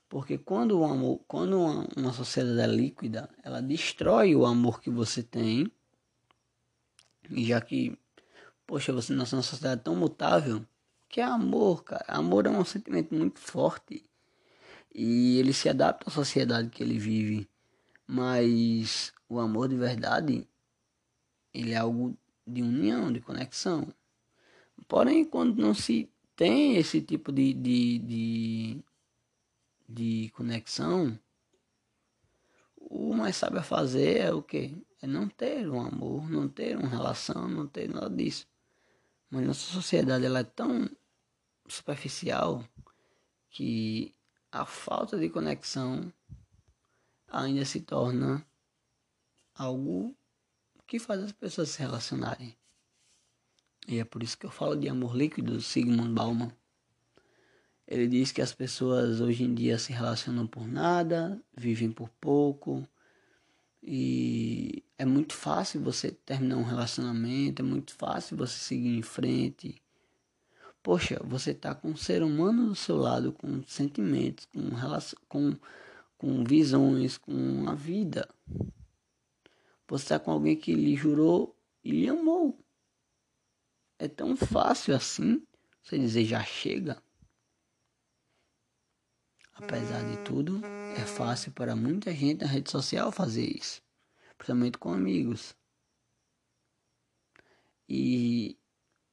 Porque 0.08 0.38
quando 0.38 0.78
o 0.80 0.84
amor, 0.84 1.20
quando 1.28 1.60
uma, 1.60 1.86
uma 1.96 2.12
sociedade 2.12 2.60
é 2.60 2.66
líquida, 2.66 3.28
ela 3.42 3.60
destrói 3.60 4.34
o 4.34 4.46
amor 4.46 4.80
que 4.80 4.88
você 4.88 5.22
tem. 5.22 5.70
E 7.30 7.44
já 7.44 7.60
que, 7.60 7.98
poxa, 8.66 8.92
você 8.92 9.12
nasceu 9.12 9.36
numa 9.36 9.42
sociedade 9.42 9.82
tão 9.82 9.94
mutável, 9.94 10.64
que 11.10 11.20
é 11.20 11.24
amor, 11.24 11.84
cara. 11.84 12.04
Amor 12.08 12.46
é 12.46 12.50
um 12.50 12.64
sentimento 12.64 13.14
muito 13.14 13.38
forte. 13.38 14.02
E 14.94 15.38
ele 15.38 15.52
se 15.52 15.68
adapta 15.68 16.08
à 16.08 16.12
sociedade 16.12 16.70
que 16.70 16.82
ele 16.82 16.98
vive. 16.98 17.48
Mas 18.06 19.12
o 19.28 19.38
amor 19.38 19.68
de 19.68 19.76
verdade, 19.76 20.48
ele 21.52 21.72
é 21.72 21.76
algo 21.76 22.16
de 22.46 22.62
união, 22.62 23.12
de 23.12 23.20
conexão. 23.20 23.92
Porém, 24.86 25.24
quando 25.24 25.60
não 25.60 25.74
se 25.74 26.13
tem 26.36 26.76
esse 26.76 27.00
tipo 27.00 27.32
de, 27.32 27.52
de, 27.54 27.98
de, 27.98 28.84
de 29.88 30.30
conexão, 30.30 31.18
o 32.76 33.14
mais 33.14 33.36
sábio 33.36 33.60
a 33.60 33.62
fazer 33.62 34.18
é 34.18 34.32
o 34.32 34.42
que? 34.42 34.76
É 35.00 35.06
não 35.06 35.28
ter 35.28 35.68
um 35.68 35.80
amor, 35.80 36.30
não 36.30 36.48
ter 36.48 36.76
uma 36.76 36.88
relação, 36.88 37.48
não 37.48 37.66
ter 37.66 37.88
nada 37.88 38.10
disso. 38.10 38.46
Mas 39.30 39.46
nossa 39.46 39.72
sociedade 39.72 40.24
ela 40.24 40.40
é 40.40 40.44
tão 40.44 40.88
superficial 41.66 42.64
que 43.50 44.14
a 44.50 44.64
falta 44.64 45.18
de 45.18 45.28
conexão 45.28 46.12
ainda 47.28 47.64
se 47.64 47.80
torna 47.80 48.46
algo 49.54 50.14
que 50.86 50.98
faz 50.98 51.22
as 51.22 51.32
pessoas 51.32 51.70
se 51.70 51.80
relacionarem. 51.80 52.56
E 53.86 53.98
é 53.98 54.04
por 54.04 54.22
isso 54.22 54.38
que 54.38 54.46
eu 54.46 54.50
falo 54.50 54.76
de 54.76 54.88
amor 54.88 55.14
líquido, 55.14 55.60
Sigmund 55.60 56.12
Bauman. 56.12 56.50
Ele 57.86 58.08
diz 58.08 58.32
que 58.32 58.40
as 58.40 58.52
pessoas 58.52 59.20
hoje 59.20 59.44
em 59.44 59.54
dia 59.54 59.78
se 59.78 59.92
relacionam 59.92 60.46
por 60.46 60.66
nada, 60.66 61.40
vivem 61.54 61.92
por 61.92 62.08
pouco. 62.20 62.86
E 63.82 64.82
é 64.96 65.04
muito 65.04 65.34
fácil 65.34 65.82
você 65.82 66.10
terminar 66.10 66.56
um 66.56 66.62
relacionamento, 66.62 67.60
é 67.60 67.64
muito 67.64 67.92
fácil 67.94 68.38
você 68.38 68.56
seguir 68.58 68.96
em 68.96 69.02
frente. 69.02 69.82
Poxa, 70.82 71.20
você 71.22 71.52
tá 71.52 71.74
com 71.74 71.90
um 71.90 71.96
ser 71.96 72.22
humano 72.22 72.68
do 72.68 72.74
seu 72.74 72.96
lado, 72.96 73.32
com 73.32 73.62
sentimentos, 73.64 74.46
com, 74.46 74.70
com, 75.28 75.56
com 76.16 76.44
visões, 76.44 77.18
com 77.18 77.68
a 77.68 77.74
vida. 77.74 78.26
Você 79.88 80.08
tá 80.08 80.18
com 80.18 80.30
alguém 80.30 80.56
que 80.56 80.74
lhe 80.74 80.96
jurou 80.96 81.54
e 81.82 81.90
lhe 81.90 82.08
amou. 82.08 82.63
É 84.04 84.08
tão 84.08 84.36
fácil 84.36 84.94
assim 84.94 85.42
você 85.82 85.98
dizer 85.98 86.26
já 86.26 86.44
chega. 86.44 87.02
Apesar 89.54 90.02
de 90.10 90.22
tudo, 90.24 90.60
é 90.94 91.06
fácil 91.06 91.52
para 91.52 91.74
muita 91.74 92.12
gente 92.12 92.42
na 92.42 92.46
rede 92.46 92.70
social 92.70 93.10
fazer 93.10 93.46
isso, 93.46 93.80
principalmente 94.36 94.76
com 94.76 94.92
amigos. 94.92 95.56
E 97.88 98.58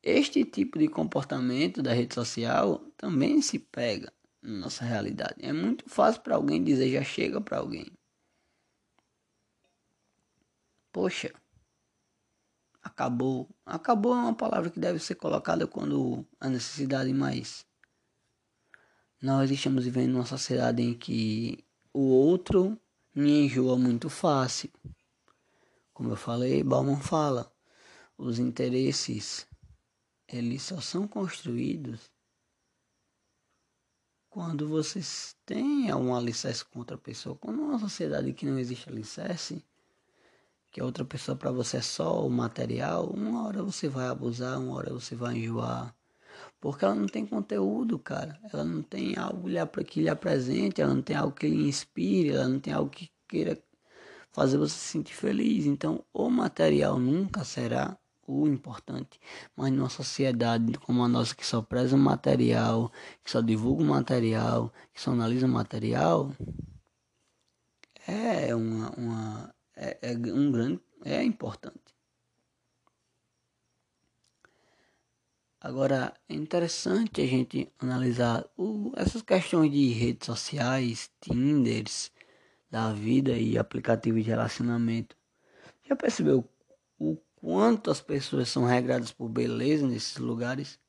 este 0.03 0.43
tipo 0.43 0.77
de 0.77 0.89
comportamento 0.89 1.81
da 1.81 1.93
rede 1.93 2.13
social 2.13 2.79
também 2.97 3.41
se 3.41 3.59
pega 3.59 4.11
na 4.41 4.59
nossa 4.59 4.83
realidade. 4.83 5.35
É 5.39 5.53
muito 5.53 5.89
fácil 5.89 6.21
para 6.21 6.35
alguém 6.35 6.61
dizer 6.61 6.91
já 6.91 7.01
chega 7.01 7.39
para 7.39 7.59
alguém. 7.59 7.89
Poxa, 10.91 11.31
acabou. 12.81 13.49
Acabou 13.65 14.13
é 14.13 14.19
uma 14.19 14.35
palavra 14.35 14.69
que 14.69 14.79
deve 14.79 14.99
ser 14.99 15.15
colocada 15.15 15.67
quando 15.67 16.25
a 16.39 16.49
necessidade 16.49 17.13
mais 17.13 17.65
Nós 19.21 19.51
estamos 19.51 19.85
vivendo 19.85 20.15
uma 20.15 20.25
sociedade 20.25 20.81
em 20.81 20.93
que 20.93 21.63
o 21.93 22.01
outro 22.09 22.79
me 23.13 23.45
enjoa 23.45 23.77
muito 23.77 24.09
fácil. 24.09 24.69
Como 25.93 26.09
eu 26.09 26.15
falei, 26.15 26.63
Bauman 26.63 26.99
fala, 26.99 27.51
os 28.17 28.39
interesses 28.39 29.47
eles 30.27 30.63
só 30.63 30.79
são 30.79 31.07
construídos 31.07 32.09
quando 34.29 34.65
vocês 34.65 35.35
têm 35.45 35.93
um 35.93 36.15
alicerce 36.15 36.63
com 36.63 36.79
outra 36.79 36.97
pessoa. 36.97 37.35
Quando 37.35 37.61
uma 37.61 37.77
sociedade 37.77 38.31
que 38.31 38.45
não 38.45 38.57
existe 38.57 38.87
alicerce, 38.87 39.61
que 40.71 40.79
a 40.79 40.85
outra 40.85 41.03
pessoa 41.03 41.35
para 41.35 41.51
você 41.51 41.77
é 41.77 41.81
só 41.81 42.25
o 42.25 42.29
material, 42.29 43.07
uma 43.07 43.45
hora 43.45 43.61
você 43.61 43.89
vai 43.89 44.07
abusar, 44.07 44.59
uma 44.59 44.75
hora 44.75 44.93
você 44.93 45.15
vai 45.15 45.35
enjoar. 45.37 45.93
Porque 46.61 46.85
ela 46.85 46.95
não 46.95 47.07
tem 47.07 47.25
conteúdo, 47.25 47.99
cara. 47.99 48.39
Ela 48.53 48.63
não 48.63 48.81
tem 48.81 49.17
algo 49.17 49.49
que 49.85 50.01
lhe 50.01 50.09
apresente, 50.09 50.81
ela 50.81 50.93
não 50.93 51.01
tem 51.01 51.15
algo 51.15 51.35
que 51.35 51.47
lhe 51.47 51.67
inspire, 51.67 52.29
ela 52.29 52.47
não 52.47 52.59
tem 52.59 52.73
algo 52.73 52.89
que 52.89 53.11
queira 53.27 53.61
fazer 54.31 54.57
você 54.57 54.75
se 54.75 54.87
sentir 54.91 55.13
feliz. 55.13 55.65
Então, 55.65 56.05
o 56.13 56.29
material 56.29 56.97
nunca 56.99 57.43
será 57.43 57.97
o 58.27 58.47
importante. 58.47 59.19
Mas 59.55 59.71
numa 59.73 59.89
sociedade 59.89 60.73
como 60.79 61.03
a 61.03 61.07
nossa, 61.07 61.35
que 61.35 61.45
só 61.45 61.61
preza 61.61 61.95
o 61.95 61.99
material, 61.99 62.91
que 63.23 63.31
só 63.31 63.41
divulga 63.41 63.83
o 63.83 63.87
material, 63.87 64.71
que 64.93 65.01
só 65.01 65.11
analisa 65.11 65.47
o 65.47 65.49
material, 65.49 66.31
é 68.07 68.55
uma, 68.55 68.89
uma 68.91 69.55
é, 69.81 69.97
é 70.01 70.11
um 70.13 70.51
grande, 70.51 70.79
é 71.03 71.23
importante. 71.23 71.95
Agora, 75.59 76.13
é 76.29 76.35
interessante 76.35 77.21
a 77.21 77.25
gente 77.25 77.71
analisar 77.79 78.45
o, 78.57 78.91
essas 78.95 79.21
questões 79.23 79.71
de 79.71 79.89
redes 79.89 80.25
sociais, 80.25 81.11
Tinders, 81.19 82.11
da 82.69 82.93
vida 82.93 83.31
e 83.33 83.57
aplicativos 83.57 84.23
de 84.23 84.29
relacionamento. 84.29 85.15
Já 85.87 85.95
percebeu 85.95 86.47
o 86.99 87.17
quanto 87.35 87.91
as 87.91 88.01
pessoas 88.01 88.49
são 88.49 88.65
regradas 88.65 89.11
por 89.11 89.29
beleza 89.29 89.87
nesses 89.87 90.17
lugares? 90.17 90.79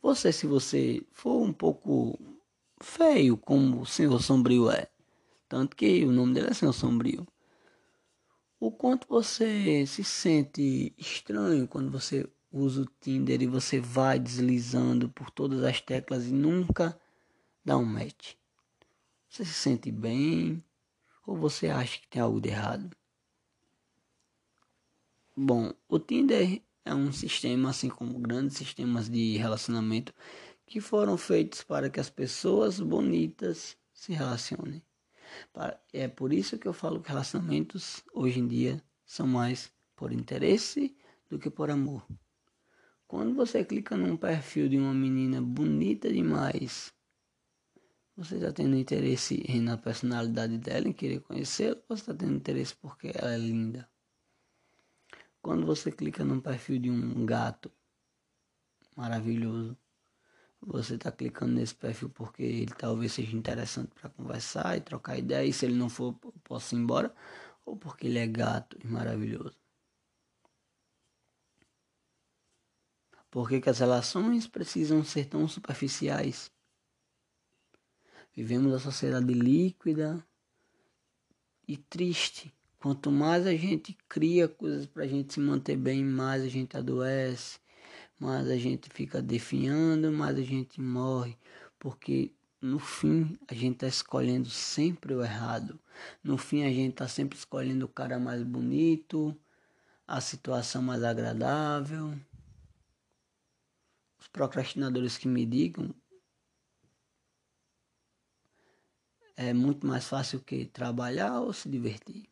Você, 0.00 0.32
se 0.32 0.46
você 0.46 1.02
for 1.12 1.42
um 1.42 1.52
pouco 1.52 2.18
feio, 2.82 3.36
como 3.36 3.82
o 3.82 3.86
Senhor 3.86 4.20
Sombrio 4.20 4.70
é, 4.70 4.88
tanto 5.48 5.76
que 5.76 6.04
o 6.04 6.12
nome 6.12 6.34
dele 6.34 6.48
é 6.48 6.54
Senhor 6.54 6.72
Sombrio, 6.72 7.26
o 8.64 8.70
quanto 8.70 9.08
você 9.08 9.84
se 9.88 10.04
sente 10.04 10.94
estranho 10.96 11.66
quando 11.66 11.90
você 11.90 12.24
usa 12.52 12.82
o 12.82 12.86
Tinder 13.00 13.42
e 13.42 13.46
você 13.48 13.80
vai 13.80 14.20
deslizando 14.20 15.08
por 15.08 15.32
todas 15.32 15.64
as 15.64 15.80
teclas 15.80 16.28
e 16.28 16.32
nunca 16.32 16.96
dá 17.64 17.76
um 17.76 17.84
match. 17.84 18.34
Você 19.28 19.44
se 19.44 19.52
sente 19.52 19.90
bem 19.90 20.62
ou 21.26 21.36
você 21.36 21.70
acha 21.70 21.98
que 21.98 22.06
tem 22.06 22.22
algo 22.22 22.40
de 22.40 22.50
errado? 22.50 22.96
Bom, 25.36 25.72
o 25.88 25.98
Tinder 25.98 26.62
é 26.84 26.94
um 26.94 27.10
sistema, 27.10 27.70
assim 27.70 27.88
como 27.88 28.16
grandes 28.20 28.58
sistemas 28.58 29.08
de 29.08 29.38
relacionamento, 29.38 30.14
que 30.64 30.80
foram 30.80 31.16
feitos 31.16 31.64
para 31.64 31.90
que 31.90 31.98
as 31.98 32.10
pessoas 32.10 32.78
bonitas 32.78 33.76
se 33.92 34.12
relacionem. 34.12 34.80
É 35.92 36.08
por 36.08 36.32
isso 36.32 36.58
que 36.58 36.66
eu 36.66 36.72
falo 36.72 37.00
que 37.00 37.08
relacionamentos 37.08 38.02
hoje 38.12 38.40
em 38.40 38.46
dia 38.46 38.82
são 39.04 39.26
mais 39.26 39.72
por 39.94 40.12
interesse 40.12 40.96
do 41.28 41.38
que 41.38 41.50
por 41.50 41.70
amor. 41.70 42.06
Quando 43.06 43.34
você 43.34 43.64
clica 43.64 43.96
num 43.96 44.16
perfil 44.16 44.68
de 44.68 44.78
uma 44.78 44.94
menina 44.94 45.40
bonita 45.40 46.12
demais, 46.12 46.92
você 48.16 48.36
está 48.36 48.52
tendo 48.52 48.76
interesse 48.76 49.42
na 49.60 49.76
personalidade 49.76 50.58
dela, 50.58 50.88
em 50.88 50.92
querer 50.92 51.20
conhecê-la, 51.20 51.76
ou 51.88 51.96
você 51.96 52.02
está 52.02 52.14
tendo 52.14 52.36
interesse 52.36 52.74
porque 52.76 53.12
ela 53.14 53.34
é 53.34 53.38
linda? 53.38 53.88
Quando 55.40 55.66
você 55.66 55.90
clica 55.90 56.24
num 56.24 56.40
perfil 56.40 56.78
de 56.78 56.90
um 56.90 57.26
gato 57.26 57.70
maravilhoso, 58.96 59.76
você 60.64 60.94
está 60.94 61.10
clicando 61.10 61.54
nesse 61.54 61.74
perfil 61.74 62.08
porque 62.10 62.42
ele 62.42 62.72
talvez 62.78 63.12
seja 63.12 63.36
interessante 63.36 63.90
para 63.94 64.08
conversar 64.10 64.76
e 64.76 64.80
trocar 64.80 65.18
ideia. 65.18 65.46
E 65.46 65.52
se 65.52 65.66
ele 65.66 65.74
não 65.74 65.88
for, 65.88 66.14
posso 66.44 66.74
ir 66.74 66.78
embora. 66.78 67.12
Ou 67.66 67.76
porque 67.76 68.06
ele 68.06 68.18
é 68.18 68.26
gato 68.26 68.78
e 68.82 68.86
maravilhoso. 68.86 69.56
Por 73.30 73.48
que, 73.48 73.60
que 73.60 73.70
as 73.70 73.78
relações 73.78 74.46
precisam 74.46 75.02
ser 75.02 75.24
tão 75.24 75.48
superficiais? 75.48 76.50
Vivemos 78.34 78.72
a 78.72 78.78
sociedade 78.78 79.32
líquida 79.32 80.24
e 81.66 81.76
triste. 81.76 82.54
Quanto 82.78 83.10
mais 83.10 83.46
a 83.46 83.54
gente 83.54 83.96
cria 84.08 84.48
coisas 84.48 84.86
para 84.86 85.04
a 85.04 85.06
gente 85.06 85.32
se 85.32 85.40
manter 85.40 85.76
bem, 85.76 86.04
mais 86.04 86.42
a 86.42 86.48
gente 86.48 86.76
adoece 86.76 87.61
mais 88.18 88.48
a 88.48 88.56
gente 88.56 88.88
fica 88.90 89.20
definhando, 89.20 90.12
mais 90.12 90.38
a 90.38 90.42
gente 90.42 90.80
morre, 90.80 91.36
porque 91.78 92.32
no 92.60 92.78
fim 92.78 93.36
a 93.48 93.54
gente 93.54 93.74
está 93.74 93.88
escolhendo 93.88 94.48
sempre 94.48 95.14
o 95.14 95.22
errado. 95.22 95.80
No 96.22 96.38
fim 96.38 96.62
a 96.62 96.68
gente 96.68 96.92
está 96.92 97.08
sempre 97.08 97.36
escolhendo 97.36 97.86
o 97.86 97.88
cara 97.88 98.20
mais 98.20 98.42
bonito, 98.42 99.36
a 100.06 100.20
situação 100.20 100.80
mais 100.82 101.02
agradável. 101.02 102.16
Os 104.20 104.28
procrastinadores 104.28 105.18
que 105.18 105.26
me 105.26 105.44
digam 105.44 105.92
é 109.36 109.52
muito 109.52 109.84
mais 109.86 110.06
fácil 110.06 110.40
que 110.40 110.66
trabalhar 110.66 111.40
ou 111.40 111.52
se 111.52 111.68
divertir. 111.68 112.28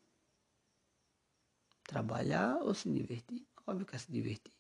Trabalhar 1.83 2.59
ou 2.63 2.73
se 2.73 2.89
divertir? 2.89 3.45
Óbvio 3.67 3.85
que 3.87 3.97
é 3.97 3.99
se 3.99 4.13
divertir. 4.13 4.60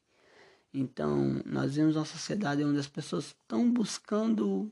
Então, 0.72 1.42
nós 1.44 1.74
vemos 1.74 1.96
uma 1.96 2.04
sociedade 2.04 2.62
onde 2.62 2.78
as 2.78 2.86
pessoas 2.86 3.26
estão 3.26 3.70
buscando 3.72 4.70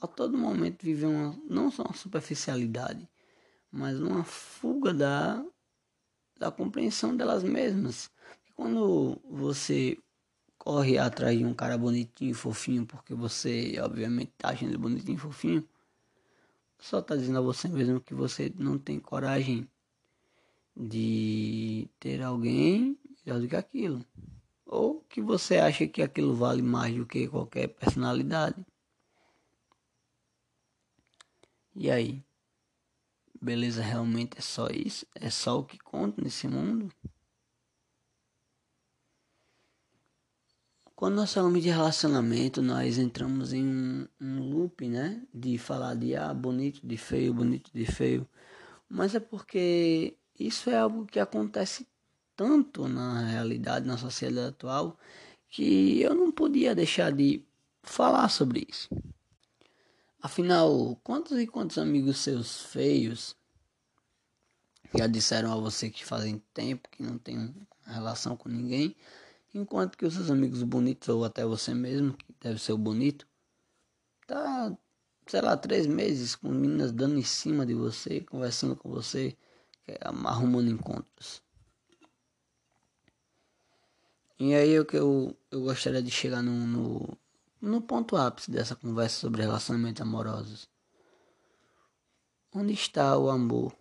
a 0.00 0.06
todo 0.06 0.38
momento 0.38 0.82
viver 0.82 1.06
uma, 1.06 1.38
não 1.46 1.70
só 1.70 1.82
uma 1.82 1.94
superficialidade, 1.94 3.06
mas 3.70 4.00
uma 4.00 4.24
fuga 4.24 4.94
da, 4.94 5.44
da 6.38 6.50
compreensão 6.50 7.14
delas 7.14 7.44
mesmas. 7.44 8.10
Quando 8.56 9.20
você 9.28 9.98
corre 10.56 10.96
atrás 10.96 11.38
de 11.38 11.44
um 11.44 11.52
cara 11.52 11.76
bonitinho 11.76 12.34
fofinho, 12.34 12.86
porque 12.86 13.12
você, 13.14 13.78
obviamente, 13.78 14.30
está 14.30 14.50
achando 14.50 14.70
ele 14.70 14.78
bonitinho 14.78 15.18
fofinho, 15.18 15.68
só 16.78 17.00
está 17.00 17.14
dizendo 17.14 17.38
a 17.38 17.42
você 17.42 17.68
mesmo 17.68 18.00
que 18.00 18.14
você 18.14 18.50
não 18.56 18.78
tem 18.78 18.98
coragem 18.98 19.68
de 20.74 21.90
ter 21.98 22.22
alguém 22.22 22.98
melhor 23.26 23.38
do 23.38 23.48
que 23.48 23.56
aquilo 23.56 24.02
ou 24.70 25.00
que 25.08 25.20
você 25.20 25.58
acha 25.58 25.86
que 25.88 26.00
aquilo 26.00 26.32
vale 26.32 26.62
mais 26.62 26.94
do 26.94 27.04
que 27.04 27.26
qualquer 27.26 27.66
personalidade. 27.68 28.64
E 31.74 31.90
aí? 31.90 32.24
Beleza 33.42 33.82
realmente 33.82 34.38
é 34.38 34.40
só 34.40 34.68
isso? 34.68 35.04
É 35.14 35.28
só 35.28 35.58
o 35.58 35.64
que 35.64 35.76
conta 35.78 36.22
nesse 36.22 36.46
mundo? 36.46 36.88
Quando 40.94 41.16
nós 41.16 41.34
falamos 41.34 41.62
de 41.62 41.70
relacionamento, 41.70 42.62
nós 42.62 42.96
entramos 42.96 43.52
em 43.52 43.66
um, 43.66 44.06
um 44.20 44.40
loop, 44.50 44.86
né? 44.88 45.26
De 45.34 45.58
falar 45.58 45.94
de 45.96 46.14
ah, 46.14 46.32
bonito, 46.32 46.86
de 46.86 46.96
feio, 46.96 47.34
bonito, 47.34 47.72
de 47.74 47.86
feio. 47.86 48.28
Mas 48.88 49.14
é 49.16 49.20
porque 49.20 50.16
isso 50.38 50.70
é 50.70 50.78
algo 50.78 51.06
que 51.06 51.18
acontece 51.18 51.88
tanto 52.40 52.88
na 52.88 53.26
realidade, 53.26 53.86
na 53.86 53.98
sociedade 53.98 54.48
atual, 54.48 54.98
que 55.50 56.00
eu 56.00 56.14
não 56.14 56.32
podia 56.32 56.74
deixar 56.74 57.12
de 57.12 57.44
falar 57.82 58.30
sobre 58.30 58.66
isso. 58.66 58.88
Afinal, 60.22 60.98
quantos 61.04 61.38
e 61.38 61.46
quantos 61.46 61.76
amigos 61.76 62.16
seus 62.16 62.62
feios 62.62 63.36
já 64.96 65.06
disseram 65.06 65.52
a 65.52 65.56
você 65.56 65.90
que 65.90 66.02
fazem 66.02 66.42
tempo 66.54 66.88
que 66.88 67.02
não 67.02 67.18
tem 67.18 67.54
relação 67.84 68.34
com 68.34 68.48
ninguém, 68.48 68.96
enquanto 69.54 69.98
que 69.98 70.06
os 70.06 70.14
seus 70.14 70.30
amigos 70.30 70.62
bonitos, 70.62 71.10
ou 71.10 71.26
até 71.26 71.44
você 71.44 71.74
mesmo, 71.74 72.14
que 72.14 72.34
deve 72.40 72.58
ser 72.58 72.72
o 72.72 72.78
bonito, 72.78 73.28
tá, 74.26 74.74
sei 75.26 75.42
lá, 75.42 75.58
três 75.58 75.86
meses 75.86 76.34
com 76.34 76.48
meninas 76.48 76.90
dando 76.90 77.18
em 77.18 77.22
cima 77.22 77.66
de 77.66 77.74
você, 77.74 78.22
conversando 78.22 78.74
com 78.74 78.88
você, 78.88 79.36
arrumando 80.24 80.70
encontros. 80.70 81.42
E 84.40 84.54
aí 84.54 84.82
que 84.86 84.96
eu, 84.96 85.36
eu 85.50 85.60
gostaria 85.60 86.02
de 86.02 86.10
chegar 86.10 86.42
no, 86.42 86.66
no, 86.66 87.18
no 87.60 87.82
ponto 87.82 88.16
ápice 88.16 88.50
dessa 88.50 88.74
conversa 88.74 89.20
sobre 89.20 89.42
relacionamentos 89.42 90.00
amorosos. 90.00 90.66
Onde 92.50 92.72
está 92.72 93.18
o 93.18 93.28
amor 93.28 93.76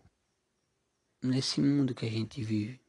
nesse 1.24 1.62
mundo 1.62 1.96
que 1.96 2.06
a 2.06 2.12
gente 2.12 2.44
vive? 2.44 2.82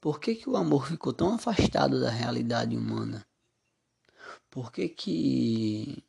Por 0.00 0.20
que, 0.20 0.36
que 0.36 0.48
o 0.48 0.56
amor 0.56 0.86
ficou 0.86 1.12
tão 1.12 1.34
afastado 1.34 2.00
da 2.00 2.10
realidade 2.10 2.76
humana? 2.76 3.26
Por 4.48 4.70
que, 4.70 4.88
que 4.88 6.04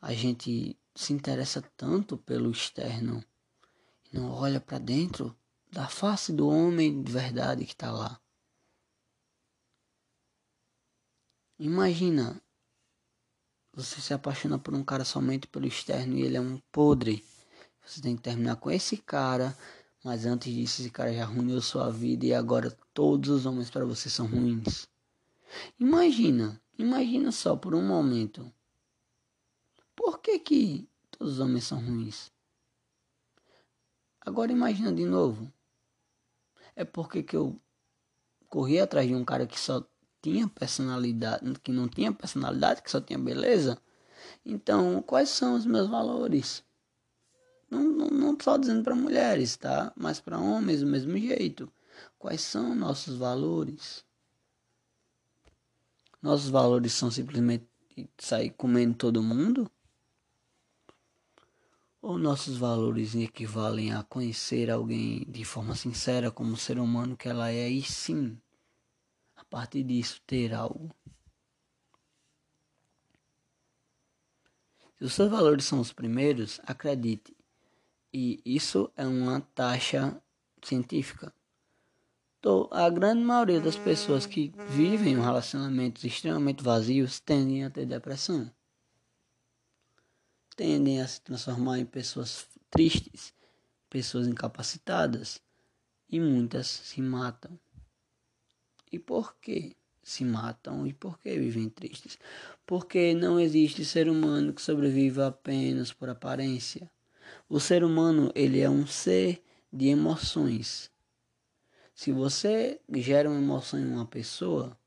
a 0.00 0.14
gente 0.14 0.78
se 0.94 1.12
interessa 1.12 1.60
tanto 1.76 2.16
pelo 2.16 2.52
externo 2.52 3.24
e 4.12 4.16
não 4.16 4.30
olha 4.30 4.60
para 4.60 4.78
dentro 4.78 5.36
da 5.70 5.88
face 5.88 6.32
do 6.32 6.48
homem 6.48 7.02
de 7.02 7.12
verdade 7.12 7.64
que 7.64 7.72
está 7.72 7.92
lá? 7.92 8.20
Imagina, 11.58 12.42
você 13.72 14.00
se 14.00 14.12
apaixona 14.12 14.58
por 14.58 14.74
um 14.74 14.82
cara 14.82 15.04
somente 15.04 15.46
pelo 15.46 15.66
externo 15.66 16.16
e 16.16 16.22
ele 16.22 16.36
é 16.36 16.40
um 16.40 16.58
podre. 16.72 17.24
Você 17.84 18.00
tem 18.00 18.16
que 18.16 18.22
terminar 18.22 18.56
com 18.56 18.70
esse 18.70 18.96
cara, 18.96 19.56
mas 20.02 20.26
antes 20.26 20.52
disso 20.52 20.80
esse 20.80 20.90
cara 20.90 21.12
já 21.12 21.24
ruinou 21.24 21.60
sua 21.60 21.90
vida 21.90 22.26
e 22.26 22.34
agora 22.34 22.76
todos 22.92 23.30
os 23.30 23.46
homens 23.46 23.70
para 23.70 23.84
você 23.84 24.10
são 24.10 24.26
ruins. 24.26 24.88
Imagina, 25.78 26.60
imagina 26.78 27.30
só 27.30 27.54
por 27.56 27.74
um 27.74 27.86
momento. 27.86 28.52
Por 29.94 30.18
que 30.20 30.38
que 30.38 30.88
todos 31.10 31.34
os 31.34 31.40
homens 31.40 31.64
são 31.64 31.78
ruins? 31.78 32.32
Agora 34.20 34.50
imagina 34.50 34.92
de 34.92 35.04
novo. 35.04 35.52
É 36.74 36.84
porque 36.84 37.22
que 37.22 37.36
eu 37.36 37.60
corri 38.48 38.80
atrás 38.80 39.06
de 39.06 39.14
um 39.14 39.24
cara 39.24 39.46
que 39.46 39.58
só 39.58 39.84
tinha 40.22 40.48
personalidade, 40.48 41.58
que 41.62 41.72
não 41.72 41.88
tinha 41.88 42.12
personalidade, 42.12 42.82
que 42.82 42.90
só 42.90 43.00
tinha 43.00 43.18
beleza. 43.18 43.78
Então, 44.44 45.02
quais 45.02 45.28
são 45.30 45.54
os 45.54 45.64
meus 45.64 45.88
valores? 45.88 46.64
Não, 47.70 47.82
não, 47.84 48.06
não 48.08 48.36
só 48.40 48.56
dizendo 48.56 48.82
para 48.82 48.94
mulheres, 48.94 49.56
tá? 49.56 49.92
Mas 49.96 50.20
para 50.20 50.38
homens 50.38 50.80
do 50.80 50.86
mesmo 50.86 51.16
jeito. 51.16 51.72
Quais 52.18 52.40
são 52.40 52.74
nossos 52.74 53.16
valores? 53.16 54.04
Nossos 56.20 56.50
valores 56.50 56.92
são 56.92 57.10
simplesmente 57.10 57.66
sair 58.18 58.50
comendo 58.50 58.94
todo 58.94 59.22
mundo? 59.22 59.70
Ou 62.02 62.18
nossos 62.18 62.56
valores 62.56 63.14
equivalem 63.14 63.92
a 63.92 64.02
conhecer 64.02 64.70
alguém 64.70 65.24
de 65.28 65.44
forma 65.44 65.74
sincera 65.74 66.30
como 66.30 66.56
ser 66.56 66.78
humano 66.78 67.16
que 67.16 67.28
ela 67.28 67.50
é 67.50 67.68
e 67.68 67.82
sim 67.82 68.40
partir 69.50 69.82
disso 69.82 70.22
ter 70.26 70.54
algo. 70.54 70.94
Se 74.96 75.04
os 75.04 75.12
seus 75.12 75.30
valores 75.30 75.64
são 75.64 75.80
os 75.80 75.92
primeiros, 75.92 76.60
acredite. 76.64 77.36
E 78.12 78.40
isso 78.44 78.90
é 78.96 79.06
uma 79.06 79.40
taxa 79.40 80.22
científica. 80.62 81.34
A 82.70 82.88
grande 82.88 83.22
maioria 83.22 83.60
das 83.60 83.76
pessoas 83.76 84.24
que 84.24 84.52
vivem 84.68 85.20
relacionamentos 85.20 86.04
extremamente 86.04 86.62
vazios 86.62 87.20
tendem 87.20 87.64
a 87.64 87.70
ter 87.70 87.86
depressão. 87.86 88.50
Tendem 90.60 91.00
a 91.00 91.08
se 91.08 91.22
transformar 91.22 91.78
em 91.78 91.86
pessoas 91.86 92.46
tristes, 92.68 93.32
pessoas 93.88 94.26
incapacitadas 94.28 95.40
e 96.06 96.20
muitas 96.20 96.66
se 96.66 97.00
matam. 97.00 97.58
E 98.92 98.98
por 98.98 99.36
que 99.40 99.74
se 100.02 100.22
matam 100.22 100.86
e 100.86 100.92
por 100.92 101.18
que 101.18 101.34
vivem 101.34 101.70
tristes? 101.70 102.18
Porque 102.66 103.14
não 103.14 103.40
existe 103.40 103.86
ser 103.86 104.06
humano 104.06 104.52
que 104.52 104.60
sobreviva 104.60 105.28
apenas 105.28 105.94
por 105.94 106.10
aparência. 106.10 106.90
O 107.48 107.58
ser 107.58 107.82
humano, 107.82 108.30
ele 108.34 108.60
é 108.60 108.68
um 108.68 108.86
ser 108.86 109.42
de 109.72 109.86
emoções. 109.86 110.90
Se 111.94 112.12
você 112.12 112.82
gera 112.96 113.30
uma 113.30 113.40
emoção 113.40 113.80
em 113.80 113.90
uma 113.90 114.04
pessoa, 114.04 114.78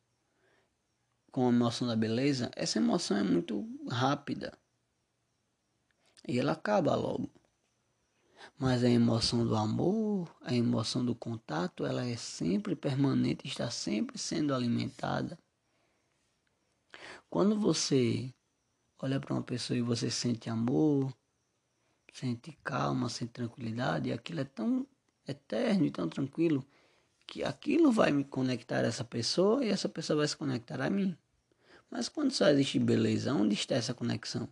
com 1.31 1.47
a 1.47 1.49
emoção 1.51 1.87
da 1.87 1.95
beleza, 1.95 2.51
essa 2.55 2.77
emoção 2.77 3.17
é 3.17 3.23
muito 3.23 3.67
rápida. 3.89 4.55
E 6.27 6.39
ela 6.39 6.53
acaba 6.53 6.95
logo. 6.95 7.29
Mas 8.57 8.83
a 8.83 8.89
emoção 8.89 9.45
do 9.45 9.55
amor, 9.55 10.33
a 10.41 10.53
emoção 10.53 11.03
do 11.03 11.15
contato, 11.15 11.85
ela 11.85 12.05
é 12.05 12.15
sempre 12.15 12.75
permanente, 12.75 13.47
está 13.47 13.69
sempre 13.69 14.17
sendo 14.17 14.53
alimentada. 14.53 15.37
Quando 17.29 17.59
você 17.59 18.33
olha 18.99 19.19
para 19.19 19.33
uma 19.33 19.43
pessoa 19.43 19.77
e 19.77 19.81
você 19.81 20.09
sente 20.09 20.49
amor, 20.49 21.13
sente 22.13 22.57
calma, 22.63 23.09
sente 23.09 23.33
tranquilidade, 23.33 24.11
aquilo 24.11 24.41
é 24.41 24.45
tão 24.45 24.87
eterno 25.27 25.85
e 25.85 25.91
tão 25.91 26.07
tranquilo 26.07 26.65
que 27.25 27.43
aquilo 27.43 27.91
vai 27.91 28.11
me 28.11 28.23
conectar 28.23 28.79
a 28.83 28.87
essa 28.87 29.03
pessoa 29.03 29.63
e 29.65 29.69
essa 29.69 29.89
pessoa 29.89 30.17
vai 30.17 30.27
se 30.27 30.37
conectar 30.37 30.79
a 30.81 30.89
mim. 30.89 31.17
Mas 31.89 32.07
quando 32.07 32.31
só 32.31 32.47
existe 32.49 32.79
beleza, 32.79 33.33
onde 33.33 33.55
está 33.55 33.75
essa 33.75 33.93
conexão? 33.93 34.47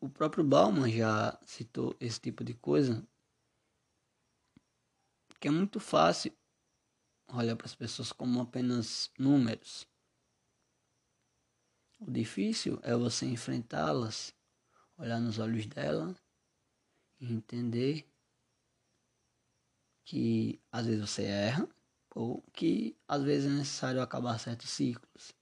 O 0.00 0.08
próprio 0.08 0.44
Bauman 0.44 0.88
já 0.88 1.38
citou 1.44 1.96
esse 1.98 2.20
tipo 2.20 2.44
de 2.44 2.54
coisa, 2.54 3.04
que 5.40 5.48
é 5.48 5.50
muito 5.50 5.80
fácil 5.80 6.32
olhar 7.32 7.56
para 7.56 7.66
as 7.66 7.74
pessoas 7.74 8.12
como 8.12 8.40
apenas 8.40 9.10
números. 9.18 9.88
O 11.98 12.10
difícil 12.10 12.78
é 12.82 12.94
você 12.94 13.26
enfrentá-las, 13.26 14.32
olhar 14.96 15.20
nos 15.20 15.38
olhos 15.40 15.66
dela 15.66 16.14
e 17.18 17.32
entender 17.32 18.08
que 20.04 20.60
às 20.70 20.86
vezes 20.86 21.00
você 21.00 21.24
erra 21.24 21.68
ou 22.14 22.40
que 22.52 22.96
às 23.06 23.22
vezes 23.24 23.50
é 23.50 23.54
necessário 23.54 24.00
acabar 24.00 24.38
certos 24.38 24.70
ciclos. 24.70 25.37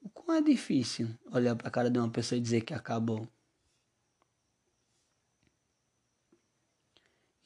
O 0.00 0.08
quão 0.08 0.36
é 0.36 0.42
difícil 0.42 1.08
olhar 1.30 1.56
para 1.56 1.68
a 1.68 1.70
cara 1.70 1.90
de 1.90 1.98
uma 1.98 2.10
pessoa 2.10 2.38
e 2.38 2.42
dizer 2.42 2.62
que 2.62 2.74
acabou. 2.74 3.28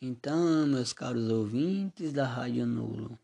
Então, 0.01 0.67
meus 0.67 0.93
caros 0.93 1.31
ouvintes 1.31 2.12
da 2.12 2.27
Rádio 2.27 2.67
Nulo, 2.67 3.17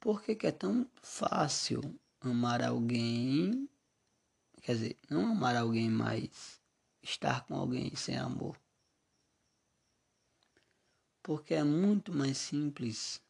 por 0.00 0.20
que, 0.20 0.34
que 0.34 0.48
é 0.48 0.50
tão 0.50 0.90
fácil 1.00 1.80
amar 2.20 2.60
alguém? 2.62 3.68
Quer 4.60 4.72
dizer, 4.72 4.98
não 5.08 5.30
amar 5.30 5.54
alguém, 5.56 5.88
mas 5.88 6.60
estar 7.00 7.44
com 7.46 7.54
alguém 7.54 7.94
sem 7.94 8.16
amor. 8.16 8.56
Porque 11.22 11.54
é 11.54 11.62
muito 11.62 12.12
mais 12.12 12.38
simples 12.38 13.22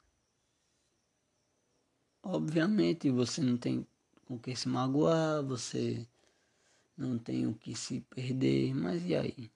Obviamente 2.23 3.11
você 3.11 3.41
não 3.41 3.57
tem 3.57 3.87
com 4.27 4.39
que 4.39 4.55
se 4.55 4.69
magoar, 4.69 5.43
você 5.43 6.07
não 6.97 7.19
tem 7.19 7.47
o 7.47 7.55
que 7.55 7.75
se 7.75 8.01
perder, 8.01 8.73
mas 8.75 9.05
e 9.05 9.15
aí? 9.17 9.51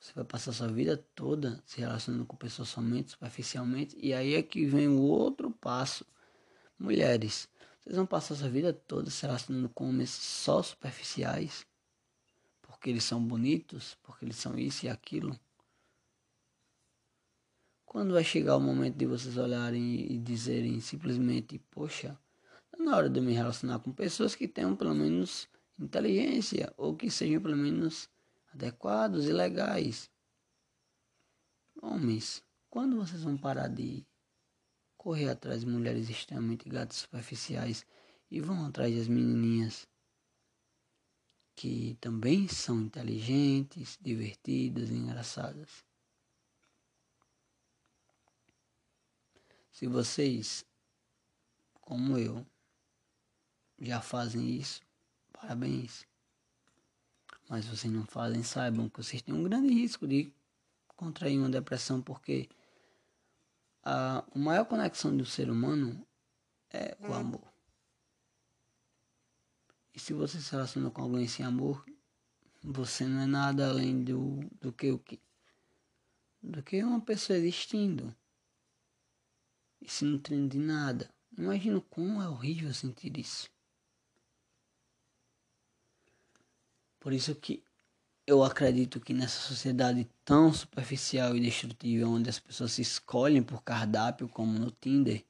Você 0.00 0.12
vai 0.12 0.24
passar 0.24 0.52
sua 0.52 0.68
vida 0.68 0.96
toda 1.14 1.62
se 1.64 1.80
relacionando 1.80 2.26
com 2.26 2.36
pessoas 2.36 2.68
somente 2.68 3.12
superficialmente, 3.12 3.96
e 3.98 4.12
aí 4.12 4.34
é 4.34 4.42
que 4.42 4.66
vem 4.66 4.88
o 4.88 5.00
outro 5.00 5.50
passo. 5.50 6.04
Mulheres, 6.78 7.48
vocês 7.80 7.96
vão 7.96 8.04
passar 8.04 8.34
sua 8.34 8.48
vida 8.48 8.72
toda 8.72 9.10
se 9.10 9.22
relacionando 9.22 9.68
com 9.68 9.88
homens 9.88 10.10
só 10.10 10.62
superficiais, 10.62 11.64
porque 12.60 12.90
eles 12.90 13.04
são 13.04 13.24
bonitos, 13.24 13.96
porque 14.02 14.24
eles 14.24 14.36
são 14.36 14.58
isso 14.58 14.84
e 14.84 14.88
aquilo. 14.88 15.38
Quando 17.94 18.12
vai 18.12 18.24
chegar 18.24 18.56
o 18.56 18.60
momento 18.60 18.96
de 18.96 19.06
vocês 19.06 19.36
olharem 19.36 20.12
e 20.12 20.18
dizerem 20.18 20.80
simplesmente, 20.80 21.60
poxa, 21.70 22.18
tá 22.68 22.82
na 22.82 22.96
hora 22.96 23.08
de 23.08 23.20
me 23.20 23.32
relacionar 23.32 23.78
com 23.78 23.92
pessoas 23.92 24.34
que 24.34 24.48
tenham 24.48 24.74
pelo 24.74 24.92
menos 24.92 25.48
inteligência 25.78 26.74
ou 26.76 26.96
que 26.96 27.08
sejam 27.08 27.40
pelo 27.40 27.56
menos 27.56 28.10
adequados 28.52 29.26
e 29.26 29.32
legais. 29.32 30.10
Homens, 31.80 32.42
quando 32.68 32.96
vocês 32.96 33.22
vão 33.22 33.36
parar 33.36 33.68
de 33.68 34.04
correr 34.96 35.28
atrás 35.28 35.60
de 35.60 35.68
mulheres 35.68 36.10
extremamente 36.10 36.68
gatas 36.68 36.96
superficiais 36.96 37.86
e 38.28 38.40
vão 38.40 38.66
atrás 38.66 38.92
das 38.92 39.06
menininhas 39.06 39.86
que 41.54 41.96
também 42.00 42.48
são 42.48 42.80
inteligentes, 42.80 43.96
divertidas 44.02 44.90
engraçadas? 44.90 45.83
Se 49.74 49.88
vocês, 49.88 50.64
como 51.80 52.16
eu, 52.16 52.46
já 53.76 54.00
fazem 54.00 54.48
isso, 54.56 54.80
parabéns. 55.32 56.06
Mas 57.48 57.66
vocês 57.66 57.92
não 57.92 58.06
fazem, 58.06 58.44
saibam 58.44 58.88
que 58.88 59.02
vocês 59.02 59.20
têm 59.20 59.34
um 59.34 59.42
grande 59.42 59.74
risco 59.74 60.06
de 60.06 60.32
contrair 60.94 61.36
uma 61.36 61.50
depressão, 61.50 62.00
porque 62.00 62.48
a, 63.82 64.24
a 64.32 64.38
maior 64.38 64.64
conexão 64.64 65.14
do 65.16 65.26
ser 65.26 65.50
humano 65.50 66.06
é 66.72 66.96
o 67.00 67.12
amor. 67.12 67.52
E 69.92 69.98
se 69.98 70.12
você 70.12 70.40
se 70.40 70.52
relaciona 70.52 70.88
com 70.88 71.02
alguém 71.02 71.26
sem 71.26 71.44
amor, 71.44 71.84
você 72.62 73.08
não 73.08 73.22
é 73.22 73.26
nada 73.26 73.70
além 73.70 74.04
do, 74.04 74.38
do 74.60 74.72
que 74.72 74.92
o 74.92 75.00
que 75.00 75.20
do 76.40 76.62
que 76.62 76.80
uma 76.84 77.00
pessoa 77.00 77.36
existindo 77.36 78.14
e 79.84 79.90
se 79.90 80.04
nutrindo 80.04 80.48
de 80.48 80.58
nada. 80.58 81.10
Imagino 81.36 81.82
como 81.82 82.22
é 82.22 82.28
horrível 82.28 82.72
sentir 82.72 83.18
isso. 83.18 83.50
Por 86.98 87.12
isso 87.12 87.34
que 87.34 87.62
eu 88.26 88.42
acredito 88.42 88.98
que 88.98 89.12
nessa 89.12 89.38
sociedade 89.40 90.08
tão 90.24 90.52
superficial 90.54 91.36
e 91.36 91.40
destrutiva, 91.40 92.08
onde 92.08 92.30
as 92.30 92.38
pessoas 92.38 92.72
se 92.72 92.80
escolhem 92.80 93.42
por 93.42 93.62
cardápio, 93.62 94.26
como 94.26 94.58
no 94.58 94.70
Tinder, 94.70 95.22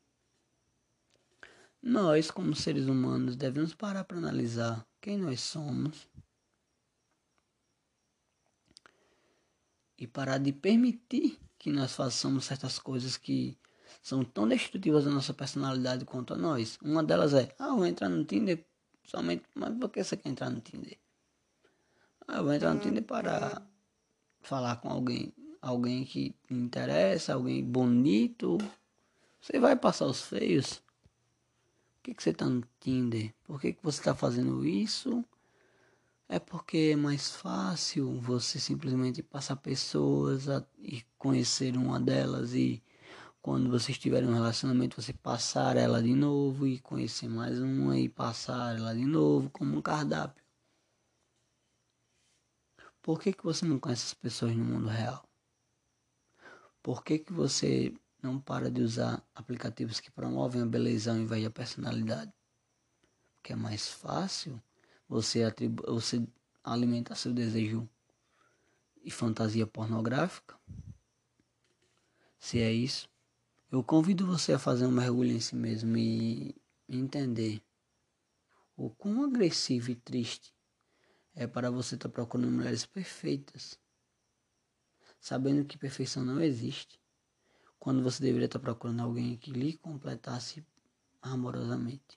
nós, 1.82 2.30
como 2.30 2.54
seres 2.54 2.86
humanos, 2.86 3.34
devemos 3.34 3.74
parar 3.74 4.04
para 4.04 4.18
analisar 4.18 4.86
quem 5.00 5.18
nós 5.18 5.40
somos 5.40 6.08
e 9.98 10.06
parar 10.06 10.38
de 10.38 10.52
permitir 10.52 11.38
que 11.58 11.70
nós 11.70 11.92
façamos 11.94 12.44
certas 12.44 12.78
coisas 12.78 13.16
que 13.16 13.58
são 14.04 14.22
tão 14.22 14.46
destrutivas 14.46 15.04
da 15.04 15.10
nossa 15.10 15.34
personalidade 15.34 16.04
quanto 16.04 16.34
a 16.34 16.36
nós. 16.36 16.78
Uma 16.80 17.02
delas 17.02 17.34
é, 17.34 17.52
ah, 17.58 17.74
vou 17.74 17.86
entrar 17.86 18.08
no 18.08 18.24
Tinder 18.24 18.64
somente, 19.02 19.42
mas 19.54 19.76
por 19.76 19.88
que 19.88 20.04
você 20.04 20.16
quer 20.16 20.28
entrar 20.28 20.50
no 20.50 20.60
Tinder? 20.60 20.96
Ah, 22.28 22.36
eu 22.36 22.44
vou 22.44 22.52
entrar 22.52 22.72
no 22.72 22.80
Tinder 22.80 23.02
para 23.02 23.60
falar 24.42 24.76
com 24.76 24.88
alguém, 24.90 25.32
alguém 25.60 26.04
que 26.04 26.36
interessa, 26.48 27.34
alguém 27.34 27.64
bonito. 27.64 28.58
Você 29.40 29.58
vai 29.58 29.74
passar 29.74 30.06
os 30.06 30.22
feios 30.22 30.84
que, 32.04 32.12
que 32.12 32.22
você 32.22 32.30
está 32.30 32.46
no 32.46 32.62
Tinder? 32.78 33.34
Por 33.44 33.58
que, 33.58 33.72
que 33.72 33.82
você 33.82 33.98
está 33.98 34.14
fazendo 34.14 34.64
isso? 34.64 35.24
É 36.28 36.38
porque 36.38 36.90
é 36.92 36.96
mais 36.96 37.34
fácil 37.34 38.20
você 38.20 38.60
simplesmente 38.60 39.22
passar 39.22 39.56
pessoas 39.56 40.48
a, 40.48 40.62
e 40.78 41.02
conhecer 41.16 41.76
uma 41.76 41.98
delas 41.98 42.52
e 42.52 42.82
quando 43.44 43.68
você 43.68 43.92
estiver 43.92 44.22
em 44.22 44.26
um 44.26 44.32
relacionamento 44.32 45.02
você 45.02 45.12
passar 45.12 45.76
ela 45.76 46.02
de 46.02 46.14
novo 46.14 46.66
e 46.66 46.78
conhecer 46.78 47.28
mais 47.28 47.60
uma 47.60 47.98
e 47.98 48.08
passar 48.08 48.74
ela 48.74 48.94
de 48.94 49.04
novo 49.04 49.50
como 49.50 49.76
um 49.76 49.82
cardápio. 49.82 50.42
Por 53.02 53.20
que, 53.20 53.34
que 53.34 53.44
você 53.44 53.66
não 53.66 53.78
conhece 53.78 54.06
as 54.06 54.14
pessoas 54.14 54.56
no 54.56 54.64
mundo 54.64 54.88
real? 54.88 55.28
Por 56.82 57.04
que, 57.04 57.18
que 57.18 57.34
você 57.34 57.92
não 58.22 58.40
para 58.40 58.70
de 58.70 58.80
usar 58.80 59.22
aplicativos 59.34 60.00
que 60.00 60.10
promovem 60.10 60.62
a 60.62 60.66
beleza 60.66 61.10
ao 61.10 61.18
invés 61.18 61.44
da 61.44 61.50
personalidade. 61.50 62.32
Porque 63.34 63.52
é 63.52 63.56
mais 63.56 63.86
fácil 63.86 64.58
você, 65.06 65.42
você 65.86 66.26
alimentar 66.64 67.14
seu 67.14 67.34
desejo 67.34 67.86
e 69.02 69.10
fantasia 69.10 69.66
pornográfica. 69.66 70.58
Se 72.38 72.58
é 72.58 72.72
isso, 72.72 73.06
eu 73.74 73.82
convido 73.82 74.24
você 74.24 74.52
a 74.52 74.58
fazer 74.58 74.86
um 74.86 74.92
mergulho 74.92 75.32
em 75.32 75.40
si 75.40 75.56
mesmo 75.56 75.96
e 75.96 76.54
entender 76.88 77.60
o 78.76 78.88
quão 78.88 79.24
agressivo 79.24 79.90
e 79.90 79.96
triste 79.96 80.54
é 81.34 81.44
para 81.44 81.72
você 81.72 81.96
estar 81.96 82.08
tá 82.08 82.12
procurando 82.12 82.52
mulheres 82.52 82.86
perfeitas, 82.86 83.76
sabendo 85.18 85.64
que 85.64 85.76
perfeição 85.76 86.24
não 86.24 86.40
existe 86.40 87.00
quando 87.76 88.00
você 88.00 88.22
deveria 88.22 88.46
estar 88.46 88.60
procurando 88.60 89.02
alguém 89.02 89.36
que 89.36 89.50
lhe 89.50 89.76
completasse 89.78 90.64
amorosamente. 91.20 92.16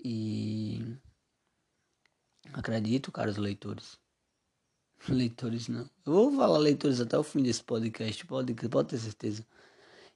E 0.00 0.98
acredito, 2.52 3.12
caros 3.12 3.36
leitores. 3.36 4.03
Leitores 5.08 5.68
não. 5.68 5.88
Eu 6.06 6.12
vou 6.12 6.36
falar 6.36 6.58
leitores 6.58 7.00
até 7.00 7.18
o 7.18 7.22
fim 7.22 7.42
desse 7.42 7.62
podcast, 7.62 8.26
pode, 8.26 8.54
pode 8.54 8.88
ter 8.88 8.98
certeza. 8.98 9.46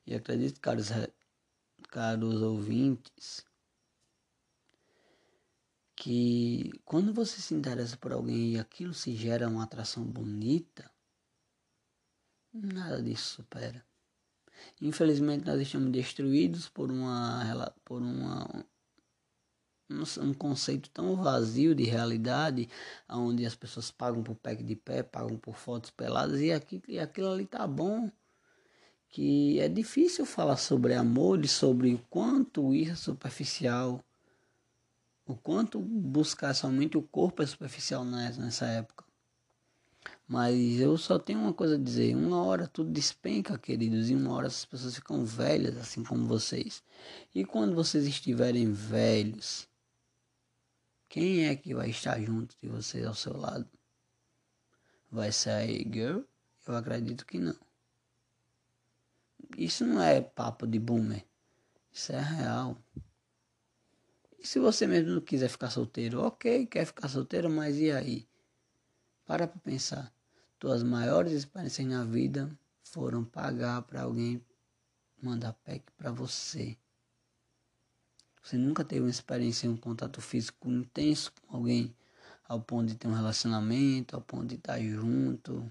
E 0.07 0.15
acredito, 0.15 0.61
caros, 0.61 0.89
caros 1.91 2.43
ouvintes, 2.43 3.45
que 5.95 6.71
quando 6.85 7.13
você 7.13 7.41
se 7.41 7.55
interessa 7.55 7.97
por 7.97 8.13
alguém 8.13 8.55
e 8.55 8.59
aquilo 8.59 8.95
se 8.95 9.15
gera 9.15 9.49
uma 9.49 9.65
atração 9.65 10.05
bonita, 10.05 10.91
Nada 12.53 13.03
disso 13.03 13.37
supera. 13.37 13.85
Infelizmente 14.81 15.45
nós 15.45 15.61
estamos 15.61 15.93
destruídos 15.93 16.69
por 16.69 16.91
uma 16.91 17.73
por 17.85 18.03
uma 18.03 18.67
um, 19.91 20.35
conceito 20.35 20.91
tão 20.91 21.17
vazio 21.17 21.75
de 21.75 21.85
realidade, 21.85 22.69
onde 23.09 23.47
as 23.47 23.55
pessoas 23.55 23.91
pagam 23.91 24.23
por 24.23 24.35
pack 24.35 24.63
de 24.63 24.77
pé, 24.77 25.03
pagam 25.03 25.37
por 25.37 25.57
fotos 25.57 25.91
peladas 25.91 26.41
e, 26.41 26.53
aqui, 26.53 26.83
e 26.87 26.99
aquilo 26.99 27.33
ali 27.33 27.47
tá 27.47 27.67
bom. 27.67 28.11
Que 29.11 29.59
é 29.59 29.69
difícil 29.69 30.27
falar 30.27 30.59
sobre 30.59 30.95
amor 30.95 31.43
e 31.43 31.49
sobre 31.49 31.95
o 31.95 31.99
quanto 32.11 32.75
isso 32.75 32.93
é 32.93 32.97
superficial, 32.97 34.05
o 35.27 35.35
quanto 35.35 35.81
buscar 35.81 36.55
somente 36.55 36.99
o 36.99 37.03
corpo 37.03 37.43
é 37.43 37.47
superficial 37.47 38.05
nessa 38.05 38.67
época. 38.67 39.05
Mas 40.27 40.79
eu 40.81 40.97
só 40.97 41.19
tenho 41.19 41.41
uma 41.41 41.53
coisa 41.53 41.75
a 41.75 41.79
dizer: 41.79 42.15
uma 42.15 42.43
hora 42.43 42.67
tudo 42.67 42.91
despenca, 42.91 43.59
queridos, 43.59 44.11
e 44.11 44.15
uma 44.15 44.33
hora 44.33 44.47
as 44.47 44.65
pessoas 44.65 44.95
ficam 44.95 45.25
velhas, 45.25 45.77
assim 45.77 46.03
como 46.03 46.27
vocês. 46.27 46.83
E 47.35 47.45
quando 47.45 47.75
vocês 47.75 48.07
estiverem 48.07 48.73
velhos, 48.73 49.68
quem 51.09 51.47
é 51.47 51.57
que 51.57 51.75
vai 51.75 51.91
estar 51.91 52.21
junto 52.21 52.57
de 52.61 52.69
vocês 52.69 53.07
ao 53.07 53.15
seu 53.15 53.37
lado? 53.37 53.69
Vai 55.11 55.33
ser 55.33 55.51
a 55.51 55.67
girl? 55.67 56.21
Eu 56.67 56.77
acredito 56.77 57.25
que 57.25 57.39
não. 57.39 57.57
Isso 59.57 59.87
não 59.87 60.03
é 60.03 60.21
papo 60.21 60.67
de 60.67 60.79
boomer. 60.79 61.25
Isso 61.91 62.13
é 62.13 62.21
real. 62.21 62.77
E 64.39 64.47
se 64.47 64.59
você 64.59 64.87
mesmo 64.87 65.13
não 65.13 65.21
quiser 65.21 65.49
ficar 65.49 65.71
solteiro, 65.71 66.21
ok, 66.21 66.67
quer 66.67 66.85
ficar 66.85 67.09
solteiro, 67.09 67.49
mas 67.49 67.77
e 67.79 67.91
aí? 67.91 68.29
Para 69.25 69.49
pra 69.49 69.61
pensar. 69.61 70.13
Tuas 70.59 70.83
maiores 70.83 71.33
experiências 71.33 71.87
na 71.87 72.05
vida 72.05 72.51
foram 72.83 73.25
pagar 73.25 73.83
para 73.83 74.03
alguém 74.03 74.45
mandar 75.23 75.53
pack 75.55 75.91
para 75.97 76.13
você. 76.13 76.77
Você 78.43 78.57
nunca 78.57 78.85
teve 78.85 79.03
uma 79.03 79.11
experiência, 79.11 79.71
um 79.71 79.77
contato 79.77 80.21
físico 80.21 80.69
intenso 80.69 81.33
com 81.47 81.57
alguém 81.57 81.95
ao 82.49 82.61
ponto 82.61 82.87
de 82.87 82.95
ter 82.97 83.07
um 83.09 83.15
relacionamento, 83.15 84.17
ao 84.17 84.23
ponto 84.23 84.47
de 84.47 84.55
estar 84.55 84.81
junto. 84.81 85.71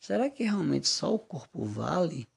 Será 0.00 0.28
que 0.28 0.42
realmente 0.42 0.88
só 0.88 1.14
o 1.14 1.18
corpo 1.18 1.64
vale? 1.64 2.28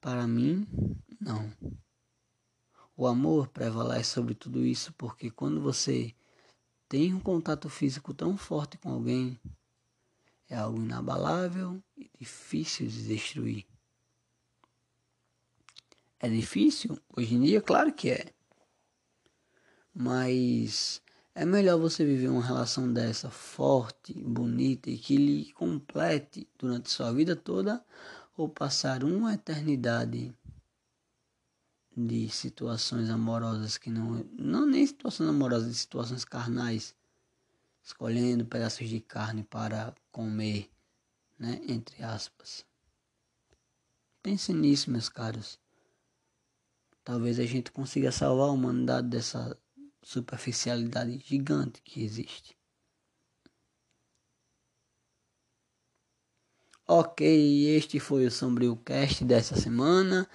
Para 0.00 0.26
mim, 0.26 0.66
não. 1.20 1.52
O 2.96 3.06
amor 3.06 3.48
prevalece 3.48 4.10
sobre 4.10 4.34
tudo 4.34 4.64
isso 4.64 4.92
porque 4.92 5.30
quando 5.30 5.60
você 5.60 6.14
tem 6.88 7.12
um 7.12 7.20
contato 7.20 7.68
físico 7.68 8.14
tão 8.14 8.36
forte 8.36 8.78
com 8.78 8.90
alguém, 8.90 9.38
é 10.48 10.56
algo 10.56 10.80
inabalável 10.80 11.82
e 11.96 12.10
difícil 12.18 12.86
de 12.86 13.06
destruir. 13.06 13.67
É 16.20 16.28
difícil? 16.28 16.98
Hoje 17.16 17.34
em 17.34 17.42
dia, 17.42 17.62
claro 17.62 17.92
que 17.92 18.10
é. 18.10 18.32
Mas 19.94 21.00
é 21.32 21.44
melhor 21.44 21.78
você 21.78 22.04
viver 22.04 22.28
uma 22.28 22.44
relação 22.44 22.92
dessa 22.92 23.30
forte, 23.30 24.12
bonita 24.14 24.90
e 24.90 24.98
que 24.98 25.16
lhe 25.16 25.52
complete 25.52 26.48
durante 26.58 26.90
sua 26.90 27.12
vida 27.12 27.36
toda 27.36 27.84
ou 28.36 28.48
passar 28.48 29.04
uma 29.04 29.34
eternidade 29.34 30.34
de 31.96 32.28
situações 32.28 33.10
amorosas 33.10 33.78
que 33.78 33.90
não. 33.90 34.24
Não 34.36 34.66
nem 34.66 34.84
situações 34.84 35.28
amorosas, 35.28 35.68
de 35.70 35.78
situações 35.78 36.24
carnais. 36.24 36.96
Escolhendo 37.82 38.44
pedaços 38.44 38.88
de 38.88 39.00
carne 39.00 39.44
para 39.44 39.94
comer, 40.10 40.68
né? 41.38 41.60
Entre 41.68 42.02
aspas. 42.02 42.66
Pense 44.22 44.52
nisso, 44.52 44.90
meus 44.90 45.08
caros. 45.08 45.58
Talvez 47.08 47.40
a 47.40 47.46
gente 47.46 47.72
consiga 47.72 48.12
salvar 48.12 48.50
a 48.50 48.52
humanidade 48.52 49.08
dessa 49.08 49.58
superficialidade 50.02 51.18
gigante 51.24 51.80
que 51.80 52.04
existe. 52.04 52.54
Ok, 56.86 57.26
este 57.74 57.98
foi 57.98 58.26
o 58.26 58.30
Sombrio 58.30 58.76
Cast 58.84 59.24
dessa 59.24 59.56
semana. 59.56 60.28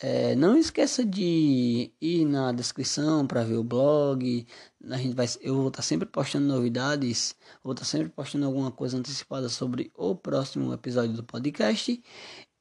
É, 0.00 0.34
não 0.34 0.56
esqueça 0.58 1.04
de 1.04 1.92
ir 2.00 2.24
na 2.24 2.50
descrição 2.50 3.24
para 3.24 3.44
ver 3.44 3.58
o 3.58 3.62
blog. 3.62 4.44
A 4.90 4.96
gente 4.96 5.14
vai, 5.14 5.26
eu 5.40 5.54
vou 5.54 5.68
estar 5.68 5.82
tá 5.82 5.82
sempre 5.84 6.08
postando 6.08 6.48
novidades, 6.48 7.36
vou 7.62 7.74
estar 7.74 7.84
tá 7.84 7.88
sempre 7.88 8.08
postando 8.08 8.44
alguma 8.46 8.72
coisa 8.72 8.98
antecipada 8.98 9.48
sobre 9.48 9.92
o 9.94 10.16
próximo 10.16 10.74
episódio 10.74 11.14
do 11.14 11.22
podcast. 11.22 12.02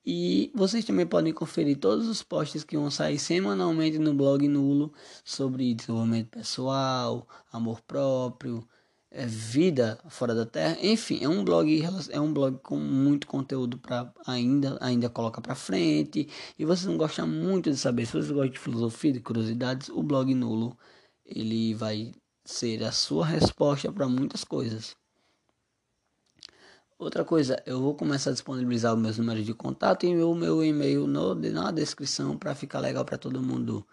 E 0.05 0.51
vocês 0.55 0.83
também 0.83 1.05
podem 1.05 1.31
conferir 1.31 1.77
todos 1.77 2.07
os 2.07 2.23
posts 2.23 2.63
que 2.63 2.75
vão 2.75 2.89
sair 2.89 3.19
semanalmente 3.19 3.99
no 3.99 4.13
blog 4.13 4.47
Nulo 4.47 4.91
sobre 5.23 5.73
desenvolvimento 5.75 6.29
pessoal, 6.29 7.27
amor 7.51 7.81
próprio, 7.81 8.67
é, 9.11 9.25
vida 9.25 9.99
fora 10.09 10.33
da 10.33 10.45
Terra. 10.45 10.77
Enfim, 10.81 11.19
é 11.21 11.29
um 11.29 11.43
blog 11.43 11.83
é 12.09 12.19
um 12.19 12.33
blog 12.33 12.57
com 12.63 12.77
muito 12.77 13.27
conteúdo 13.27 13.77
para 13.77 14.11
ainda 14.25 14.77
ainda 14.81 15.09
coloca 15.09 15.41
para 15.41 15.53
frente. 15.55 16.27
E 16.57 16.65
vocês 16.65 16.85
vão 16.85 16.97
gostar 16.97 17.25
muito 17.27 17.69
de 17.69 17.77
saber. 17.77 18.05
Se 18.05 18.13
vocês 18.13 18.31
gostam 18.31 18.49
de 18.49 18.59
filosofia, 18.59 19.13
de 19.13 19.19
curiosidades, 19.19 19.89
o 19.89 20.01
blog 20.01 20.33
Nulo 20.33 20.77
ele 21.25 21.73
vai 21.75 22.11
ser 22.45 22.83
a 22.83 22.91
sua 22.91 23.25
resposta 23.25 23.91
para 23.91 24.07
muitas 24.07 24.43
coisas. 24.43 24.95
Outra 27.01 27.25
coisa, 27.25 27.59
eu 27.65 27.81
vou 27.81 27.95
começar 27.95 28.29
a 28.29 28.33
disponibilizar 28.33 28.93
os 28.93 29.01
meus 29.01 29.17
números 29.17 29.43
de 29.43 29.55
contato 29.55 30.05
e 30.05 30.23
o 30.23 30.35
meu 30.35 30.63
e-mail 30.63 31.07
no, 31.07 31.33
na 31.33 31.71
descrição 31.71 32.37
para 32.37 32.53
ficar 32.53 32.79
legal 32.79 33.03
para 33.03 33.17
todo 33.17 33.41
mundo 33.41 33.83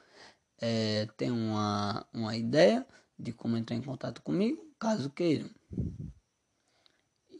é, 0.60 1.06
ter 1.16 1.30
uma, 1.30 2.06
uma 2.12 2.36
ideia 2.36 2.86
de 3.18 3.32
como 3.32 3.56
entrar 3.56 3.76
em 3.76 3.80
contato 3.80 4.20
comigo, 4.20 4.62
caso 4.78 5.08
queiram. 5.08 5.48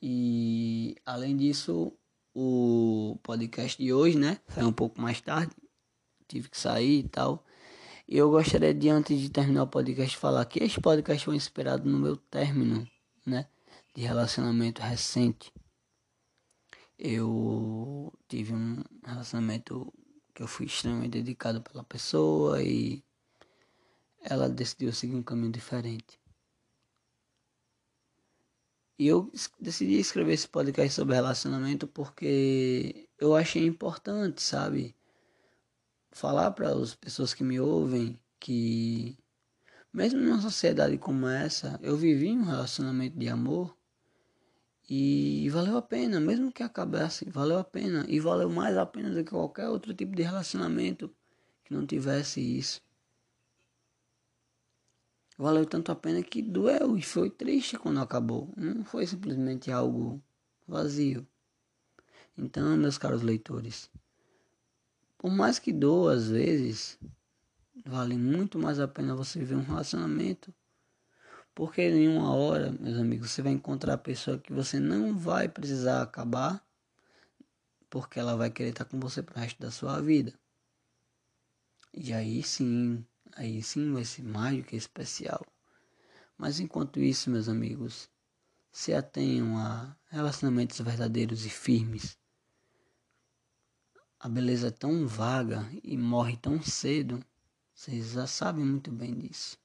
E 0.01 0.97
além 1.05 1.37
disso, 1.37 1.93
o 2.35 3.19
podcast 3.23 3.77
de 3.77 3.93
hoje, 3.93 4.16
né? 4.16 4.41
Saiu 4.49 4.69
um 4.69 4.73
pouco 4.73 4.99
mais 4.99 5.21
tarde, 5.21 5.55
tive 6.27 6.49
que 6.49 6.57
sair 6.57 7.01
e 7.01 7.09
tal. 7.11 7.45
E 8.09 8.16
eu 8.16 8.31
gostaria 8.31 8.73
de, 8.73 8.89
antes 8.89 9.21
de 9.21 9.29
terminar 9.29 9.64
o 9.64 9.69
podcast, 9.69 10.16
falar 10.16 10.47
que 10.47 10.64
este 10.64 10.81
podcast 10.81 11.27
foi 11.27 11.37
inspirado 11.37 11.87
no 11.87 11.99
meu 11.99 12.16
término, 12.16 12.89
né? 13.27 13.47
De 13.99 14.05
relacionamento 14.05 14.80
recente 14.80 15.53
eu 16.96 18.16
tive 18.28 18.55
um 18.55 18.80
relacionamento 19.05 19.92
que 20.32 20.40
eu 20.40 20.46
fui 20.46 20.66
extremamente 20.66 21.20
dedicado 21.20 21.61
pela 21.61 21.82
pessoa 21.82 22.62
e 22.62 23.03
ela 24.20 24.49
decidiu 24.49 24.92
seguir 24.92 25.16
um 25.16 25.22
caminho 25.24 25.51
diferente. 25.51 26.16
E 28.96 29.09
eu 29.09 29.32
decidi 29.59 29.99
escrever 29.99 30.34
esse 30.34 30.46
podcast 30.46 30.94
sobre 30.94 31.16
relacionamento 31.16 31.88
porque 31.88 33.09
eu 33.18 33.34
achei 33.34 33.66
importante, 33.66 34.40
sabe? 34.40 34.94
Falar 36.12 36.53
para 36.53 36.68
as 36.70 36.94
pessoas 36.94 37.34
que 37.34 37.42
me 37.42 37.59
ouvem 37.59 38.16
que, 38.38 39.18
mesmo 39.92 40.20
numa 40.20 40.40
sociedade 40.40 40.96
como 40.99 41.26
essa, 41.26 41.80
eu 41.82 41.96
vivi 41.96 42.30
um 42.30 42.44
relacionamento 42.44 43.18
de 43.18 43.28
amor 43.28 43.76
e 44.89 45.51
valeu 45.51 45.76
a 45.76 45.82
pena, 45.82 46.18
mesmo 46.18 46.51
que 46.51 46.62
acabasse, 46.62 47.28
valeu 47.28 47.59
a 47.59 47.64
pena. 47.64 48.07
E 48.09 48.18
valeu 48.18 48.49
mais 48.49 48.76
a 48.76 48.86
pena 48.86 49.11
do 49.11 49.22
que 49.22 49.30
qualquer 49.30 49.68
outro 49.68 49.93
tipo 49.93 50.16
de 50.16 50.22
relacionamento 50.22 51.14
que 51.62 51.74
não 51.74 51.86
tivesse 51.86 52.41
isso. 52.41 52.80
Valeu 55.36 55.66
tanto 55.66 55.93
a 55.93 55.95
pena 55.95 56.22
que 56.22 56.41
doeu 56.41 56.97
e 56.97 57.03
foi 57.03 57.28
triste 57.28 57.78
quando 57.78 58.01
acabou. 58.01 58.53
Não 58.57 58.82
foi 58.82 59.07
simplesmente 59.07 59.70
algo 59.70 60.22
vazio. 60.66 61.26
Então, 62.36 62.74
meus 62.76 62.97
caros 62.97 63.22
leitores, 63.22 63.91
por 65.18 65.30
mais 65.30 65.59
que 65.59 65.72
doa 65.72 66.14
às 66.14 66.28
vezes, 66.30 66.99
vale 67.84 68.16
muito 68.16 68.59
mais 68.59 68.80
a 68.80 68.89
pena 68.89 69.14
você 69.14 69.41
viver 69.41 69.57
um 69.57 69.62
relacionamento 69.62 70.53
porque 71.59 71.83
em 71.83 72.07
uma 72.07 72.33
hora, 72.33 72.71
meus 72.71 72.97
amigos, 72.97 73.33
você 73.33 73.43
vai 73.43 73.51
encontrar 73.51 73.95
a 73.95 73.99
pessoa 73.99 74.39
que 74.39 74.53
você 74.53 74.79
não 74.79 75.19
vai 75.19 75.49
precisar 75.49 76.03
acabar, 76.03 76.65
porque 77.91 78.21
ela 78.21 78.37
vai 78.37 78.49
querer 78.49 78.69
estar 78.69 78.85
com 78.85 79.01
você 79.01 79.25
pro 79.25 79.41
resto 79.41 79.61
da 79.61 79.69
sua 79.69 80.01
vida. 80.01 80.33
E 81.93 82.13
aí 82.13 82.45
sim, 82.45 83.05
aí 83.35 83.61
sim 83.61 83.93
vai 83.93 84.05
ser 84.05 84.23
mais 84.23 84.57
do 84.57 84.63
que 84.63 84.77
especial. 84.77 85.45
Mas 86.37 86.61
enquanto 86.61 87.01
isso, 87.01 87.29
meus 87.29 87.49
amigos, 87.49 88.09
se 88.71 88.95
atenham 88.95 89.59
a 89.59 89.97
relacionamentos 90.11 90.81
verdadeiros 90.81 91.45
e 91.45 91.51
firmes. 91.51 92.17
A 94.21 94.29
beleza 94.29 94.69
é 94.69 94.71
tão 94.71 95.09
vaga 95.09 95.69
e 95.83 95.97
morre 95.97 96.37
tão 96.37 96.63
cedo, 96.63 97.21
vocês 97.75 98.13
já 98.13 98.29
sabem 98.29 98.65
muito 98.65 98.93
bem 98.93 99.13
disso. 99.13 99.59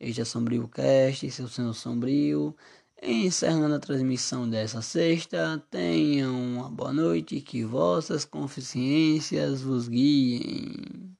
Este 0.00 0.20
é 0.20 0.24
Sombrio 0.24 0.68
Cast, 0.68 1.28
seu 1.30 1.48
Senhor 1.48 1.74
Sombrio. 1.74 2.54
Encerrando 3.02 3.74
a 3.74 3.80
transmissão 3.80 4.48
dessa 4.48 4.80
sexta, 4.80 5.58
tenham 5.70 6.34
uma 6.40 6.70
boa 6.70 6.92
noite, 6.92 7.40
que 7.40 7.64
vossas 7.64 8.24
consciências 8.24 9.60
vos 9.62 9.88
guiem. 9.88 11.17